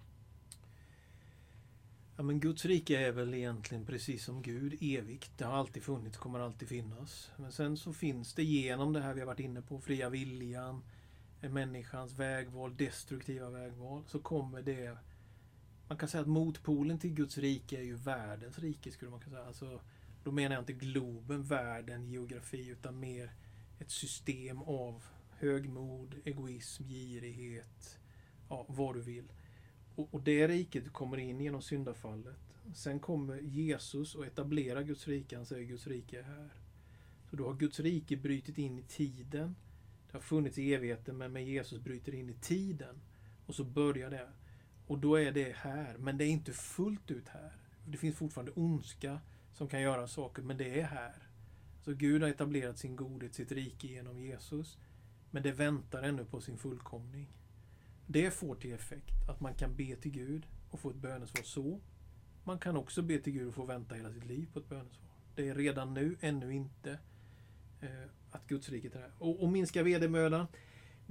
Ja, 2.17 2.25
men 2.25 2.41
Guds 2.41 2.65
rike 2.65 3.07
är 3.07 3.13
väl 3.13 3.35
egentligen 3.35 3.87
precis 3.87 4.25
som 4.25 4.43
Gud, 4.43 4.79
evigt. 4.81 5.39
Det 5.39 5.45
har 5.45 5.53
alltid 5.53 5.83
funnits, 5.83 6.17
kommer 6.17 6.41
alltid 6.41 6.69
finnas. 6.69 7.31
Men 7.37 7.53
sen 7.53 7.77
så 7.77 7.93
finns 7.93 8.35
det 8.35 8.45
genom 8.45 8.93
det 8.93 9.01
här 9.01 9.15
vi 9.15 9.21
har 9.21 9.27
varit 9.27 9.41
inne 9.41 9.63
på, 9.63 9.81
fria 9.81 10.09
viljan, 10.09 10.83
eh, 11.41 11.51
människans 11.51 12.13
vägval, 12.13 12.77
destruktiva 12.77 13.51
vägval, 13.51 14.03
så 14.07 14.19
kommer 14.19 14.63
det... 14.63 14.97
Man 15.89 15.99
kan 15.99 16.09
säga 16.09 16.21
att 16.21 16.29
motpolen 16.29 16.99
till 16.99 17.15
Guds 17.15 17.39
rike 17.39 17.79
är 17.79 17.83
ju 17.83 17.95
världens 17.95 18.59
rike, 18.59 18.91
skulle 18.91 19.11
man 19.11 19.21
kunna 19.21 19.37
säga. 19.37 19.47
Alltså, 19.47 19.81
då 20.25 20.33
menar 20.33 20.57
jag 20.57 20.63
inte 20.63 20.73
globen, 20.73 21.43
världen, 21.43 22.11
geografi, 22.11 22.69
utan 22.69 23.01
mer 23.01 23.33
ett 23.79 23.91
system 23.91 24.63
av 24.63 25.03
högmod, 25.31 26.15
egoism, 26.25 26.85
girighet, 26.89 27.99
ja, 28.49 28.67
vad 28.69 28.95
du 28.95 29.01
vill. 29.01 29.33
Och, 29.95 30.15
och 30.15 30.23
det 30.23 30.49
riket 30.49 30.93
kommer 30.93 31.17
in 31.17 31.41
genom 31.41 31.63
syndafallet. 31.63 32.37
Sen 32.75 33.01
kommer 33.01 33.39
Jesus 33.39 34.15
och 34.15 34.27
etablerar 34.27 34.83
Guds 34.83 35.09
rike. 35.09 35.37
Han 35.37 35.47
säger 35.47 35.65
Guds 35.65 35.87
rike 35.87 36.19
är 36.19 36.23
här. 36.23 36.51
Så 37.31 37.37
då 37.37 37.47
har 37.47 37.55
Guds 37.55 37.81
rike 37.81 38.17
brutit 38.17 38.59
in 38.59 38.79
i 38.79 38.83
tiden. 38.83 39.57
Det 40.07 40.17
har 40.17 40.21
funnits 40.21 40.59
i 40.59 40.75
evigheten 40.75 41.17
men 41.17 41.33
med 41.33 41.47
Jesus 41.47 41.81
bryter 41.81 42.15
in 42.15 42.31
i 42.31 42.35
tiden. 42.35 43.01
Och 43.47 43.55
så 43.55 43.65
börjar 43.65 44.11
det. 44.11 44.29
Och 44.87 44.99
då 44.99 45.17
är 45.17 45.33
det 45.33 45.57
här. 45.57 45.99
Men 45.99 46.19
det 46.19 46.25
är 46.25 46.29
inte 46.29 46.53
fullt 46.53 47.11
ut 47.11 47.29
här. 47.29 47.53
Det 47.87 47.99
finns 47.99 48.17
fortfarande 48.17 48.53
ondska 48.53 49.21
som 49.53 49.69
kan 49.69 49.81
göra 49.81 50.07
saker, 50.07 50.43
men 50.43 50.57
det 50.57 50.81
är 50.81 50.85
här. 50.85 51.15
Så 51.81 51.95
Gud 51.95 52.23
har 52.23 52.29
etablerat 52.29 52.79
sin 52.79 52.97
godhet, 52.97 53.35
sitt 53.35 53.53
rike 53.53 53.87
genom 53.87 54.21
Jesus. 54.21 54.79
Men 55.31 55.43
det 55.43 55.53
väntar 55.53 56.03
ännu 56.03 56.25
på 56.25 56.41
sin 56.41 56.59
fullkomning. 56.59 57.29
Det 58.07 58.31
får 58.31 58.55
till 58.55 58.73
effekt 58.73 59.29
att 59.29 59.41
man 59.41 59.55
kan 59.55 59.77
be 59.77 59.97
till 59.97 60.11
Gud 60.11 60.47
och 60.71 60.81
få 60.81 60.91
ett 60.91 60.97
bönesvar 60.97 61.43
så. 61.43 61.81
Man 62.45 62.59
kan 62.59 62.77
också 62.77 63.03
be 63.03 63.19
till 63.19 63.33
Gud 63.33 63.49
och 63.49 63.55
få 63.55 63.65
vänta 63.65 63.95
hela 63.95 64.13
sitt 64.13 64.27
liv 64.27 64.49
på 64.53 64.59
ett 64.59 64.69
bönesvar. 64.69 65.11
Det 65.35 65.49
är 65.49 65.55
redan 65.55 65.95
nu, 65.95 66.17
ännu 66.21 66.55
inte, 66.55 66.99
eh, 67.81 68.09
att 68.31 68.47
Guds 68.47 68.69
riket 68.69 68.95
är 68.95 69.01
här. 69.01 69.13
Och, 69.19 69.43
och 69.43 69.49
minska 69.49 69.83
vedermödan. 69.83 70.47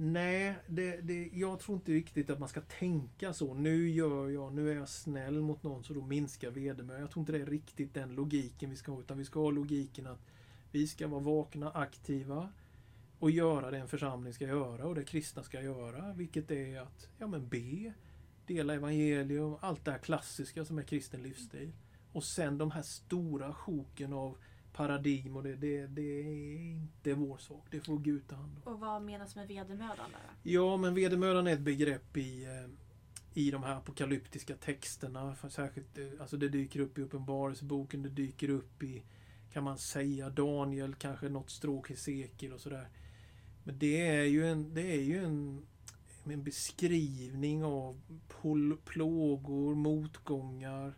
Nej, 0.02 0.54
det, 0.66 1.00
det, 1.00 1.30
jag 1.32 1.60
tror 1.60 1.76
inte 1.76 1.92
riktigt 1.92 2.30
att 2.30 2.38
man 2.38 2.48
ska 2.48 2.60
tänka 2.60 3.32
så. 3.32 3.54
Nu 3.54 3.90
gör 3.90 4.28
jag, 4.28 4.54
nu 4.54 4.70
är 4.70 4.76
jag 4.76 4.88
snäll 4.88 5.40
mot 5.40 5.62
någon 5.62 5.84
så 5.84 5.94
då 5.94 6.02
minskar 6.02 6.50
vedermödan. 6.50 7.00
Jag 7.00 7.10
tror 7.10 7.22
inte 7.22 7.32
det 7.32 7.40
är 7.40 7.46
riktigt 7.46 7.94
den 7.94 8.14
logiken 8.14 8.70
vi 8.70 8.76
ska 8.76 8.92
ha. 8.92 9.00
Utan 9.00 9.18
vi 9.18 9.24
ska 9.24 9.40
ha 9.40 9.50
logiken 9.50 10.06
att 10.06 10.26
vi 10.70 10.86
ska 10.86 11.08
vara 11.08 11.20
vakna, 11.20 11.70
aktiva 11.70 12.48
och 13.18 13.30
göra 13.30 13.70
det 13.70 13.78
en 13.78 13.88
församling 13.88 14.32
ska 14.32 14.46
göra 14.46 14.86
och 14.86 14.94
det 14.94 15.04
kristna 15.04 15.42
ska 15.42 15.62
göra. 15.62 16.12
Vilket 16.12 16.50
är 16.50 16.80
att 16.80 17.08
ja, 17.18 17.26
men 17.26 17.48
be, 17.48 17.92
dela 18.46 18.74
evangelium, 18.74 19.56
allt 19.60 19.84
det 19.84 19.90
här 19.90 19.98
klassiska 19.98 20.64
som 20.64 20.78
är 20.78 20.82
kristen 20.82 21.22
livsstil. 21.22 21.72
Och 22.12 22.24
sen 22.24 22.58
de 22.58 22.70
här 22.70 22.82
stora 22.82 23.54
sjoken 23.54 24.12
av 24.12 24.36
paradigm 24.72 25.36
och 25.36 25.42
det, 25.42 25.56
det, 25.56 25.86
det 25.86 26.20
är 26.20 26.60
inte 26.72 27.14
vår 27.14 27.38
sak. 27.38 27.66
Det 27.70 27.80
får 27.80 27.98
Gud 27.98 28.28
ta 28.28 28.36
hand 28.36 28.56
om. 28.64 28.72
Och 28.72 28.80
vad 28.80 29.02
menas 29.02 29.36
med 29.36 29.48
vedermödan? 29.48 30.10
Ja, 30.42 30.76
men 30.76 30.94
vedermödan 30.94 31.46
är 31.46 31.52
ett 31.52 31.60
begrepp 31.60 32.16
i, 32.16 32.44
eh, 32.44 32.70
i 33.34 33.50
de 33.50 33.62
här 33.62 33.76
apokalyptiska 33.76 34.56
texterna. 34.56 35.36
Särskilt, 35.50 35.98
eh, 35.98 36.06
alltså 36.20 36.36
det 36.36 36.48
dyker 36.48 36.80
upp 36.80 36.98
i 36.98 37.02
Uppenbarelseboken, 37.02 38.02
det 38.02 38.08
dyker 38.08 38.50
upp 38.50 38.82
i, 38.82 39.02
kan 39.52 39.64
man 39.64 39.78
säga, 39.78 40.30
Daniel, 40.30 40.94
kanske 40.94 41.28
något 41.28 41.50
stråk 41.50 41.90
Hesekiel 41.90 42.52
och 42.52 42.60
sådär. 42.60 42.88
Men 43.64 43.78
det 43.78 44.06
är 44.06 44.24
ju 44.24 44.46
en, 44.46 44.74
det 44.74 44.92
är 44.92 45.02
ju 45.02 45.24
en, 45.24 45.66
en 46.24 46.44
beskrivning 46.44 47.64
av 47.64 48.00
plågor, 48.84 49.74
motgångar, 49.74 50.94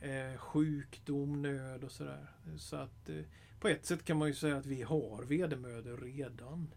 eh, 0.00 0.36
sjukdom, 0.36 1.42
nöd 1.42 1.84
och 1.84 1.92
sådär. 1.92 2.30
Så 2.56 2.76
att 2.76 3.08
eh, 3.08 3.22
på 3.60 3.68
ett 3.68 3.86
sätt 3.86 4.04
kan 4.04 4.16
man 4.16 4.28
ju 4.28 4.34
säga 4.34 4.56
att 4.56 4.66
vi 4.66 4.82
har 4.82 5.22
vedermödor 5.24 5.96
redan. 5.96 6.74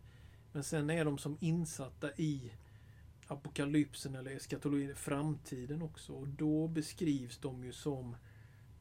Men 0.51 0.63
sen 0.63 0.89
är 0.89 1.05
de 1.05 1.17
som 1.17 1.37
insatta 1.41 2.11
i 2.17 2.51
apokalypsen 3.27 4.15
eller 4.15 4.31
eskatologin, 4.31 4.95
framtiden 4.95 5.81
också. 5.81 6.13
Och 6.13 6.27
då 6.27 6.67
beskrivs 6.67 7.37
de 7.37 7.63
ju 7.63 7.71
som 7.71 8.15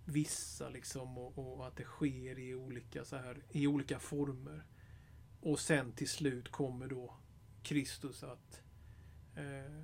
vissa 0.04 0.68
liksom 0.68 1.18
och, 1.18 1.38
och, 1.38 1.66
att 1.66 1.76
det 1.76 1.84
sker 1.84 2.38
i 2.38 2.54
olika, 2.54 3.04
så 3.04 3.16
här, 3.16 3.42
i 3.50 3.66
olika 3.66 3.98
former. 3.98 4.66
Och 5.40 5.60
sen 5.60 5.92
till 5.92 6.08
slut 6.08 6.48
kommer 6.48 6.86
då 6.86 7.14
Kristus 7.62 8.22
att 8.22 8.62
eh, 9.36 9.82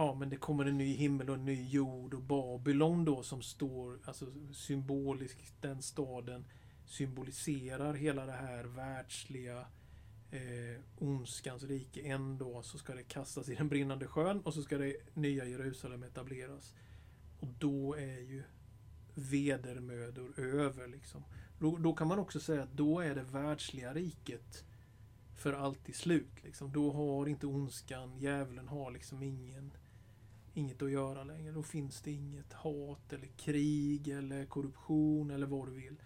Ja 0.00 0.14
men 0.14 0.28
det 0.28 0.36
kommer 0.36 0.64
en 0.64 0.78
ny 0.78 0.94
himmel 0.94 1.28
och 1.30 1.34
en 1.34 1.44
ny 1.44 1.68
jord 1.68 2.14
och 2.14 2.22
Babylon 2.22 3.04
då 3.04 3.22
som 3.22 3.42
står, 3.42 3.98
alltså 4.04 4.26
symboliskt, 4.52 5.54
den 5.60 5.82
staden 5.82 6.44
symboliserar 6.86 7.94
hela 7.94 8.26
det 8.26 8.32
här 8.32 8.64
världsliga 8.64 9.66
eh, 10.30 10.80
ondskans 10.98 11.62
rike. 11.62 12.00
En 12.00 12.38
dag 12.38 12.64
så 12.64 12.78
ska 12.78 12.94
det 12.94 13.02
kastas 13.02 13.48
i 13.48 13.54
den 13.54 13.68
brinnande 13.68 14.06
sjön 14.06 14.40
och 14.40 14.54
så 14.54 14.62
ska 14.62 14.78
det 14.78 14.96
nya 15.14 15.44
Jerusalem 15.44 16.02
etableras. 16.02 16.74
Och 17.40 17.48
då 17.58 17.94
är 17.94 18.20
ju 18.20 18.42
vedermödor 19.14 20.40
över. 20.40 20.88
Liksom. 20.88 21.24
Då, 21.58 21.76
då, 21.76 21.92
kan 21.92 22.08
man 22.08 22.18
också 22.18 22.40
säga 22.40 22.62
att 22.62 22.72
då 22.72 23.00
är 23.00 23.14
det 23.14 23.22
världsliga 23.22 23.94
riket 23.94 24.64
för 25.36 25.52
alltid 25.52 25.94
slut. 25.94 26.44
Liksom. 26.44 26.72
Då 26.72 26.92
har 26.92 27.28
inte 27.28 27.46
ondskan, 27.46 28.18
djävulen 28.18 28.68
har 28.68 28.90
liksom 28.90 29.22
ingen, 29.22 29.72
inget 30.58 30.82
att 30.82 30.90
göra 30.90 31.24
längre. 31.24 31.52
Då 31.52 31.62
finns 31.62 32.00
det 32.00 32.10
inget 32.10 32.52
hat 32.52 33.12
eller 33.12 33.26
krig 33.26 34.08
eller 34.08 34.46
korruption 34.46 35.30
eller 35.30 35.46
vad 35.46 35.68
du 35.68 35.72
vill 35.72 35.96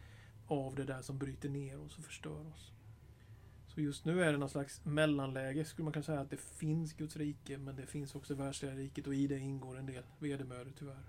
av 0.47 0.75
det 0.75 0.85
där 0.85 1.03
som 1.03 1.19
bryter 1.19 1.49
ner 1.49 1.81
oss 1.81 1.99
och 1.99 2.05
förstör 2.05 2.47
oss. 2.55 2.73
Så 3.67 3.81
just 3.81 4.05
nu 4.05 4.23
är 4.23 4.33
det 4.33 4.39
någon 4.39 4.51
slags 4.51 4.85
mellanläge 4.85 5.65
skulle 5.65 5.85
man 5.85 5.93
kunna 5.93 6.03
säga 6.03 6.21
att 6.21 6.31
det 6.31 6.41
finns 6.41 6.93
Guds 6.93 7.17
rike 7.17 7.59
men 7.59 7.77
det 7.77 7.87
finns 7.87 8.15
också 8.15 8.35
världsliga 8.35 8.75
riket 8.75 9.07
och 9.07 9.15
i 9.15 9.27
det 9.27 9.39
ingår 9.39 9.79
en 9.79 9.87
del 9.87 10.05
vedermödor 10.19 10.73
tyvärr. 10.79 11.05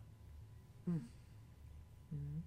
Mm. 0.85 1.07
Mm. 2.11 2.41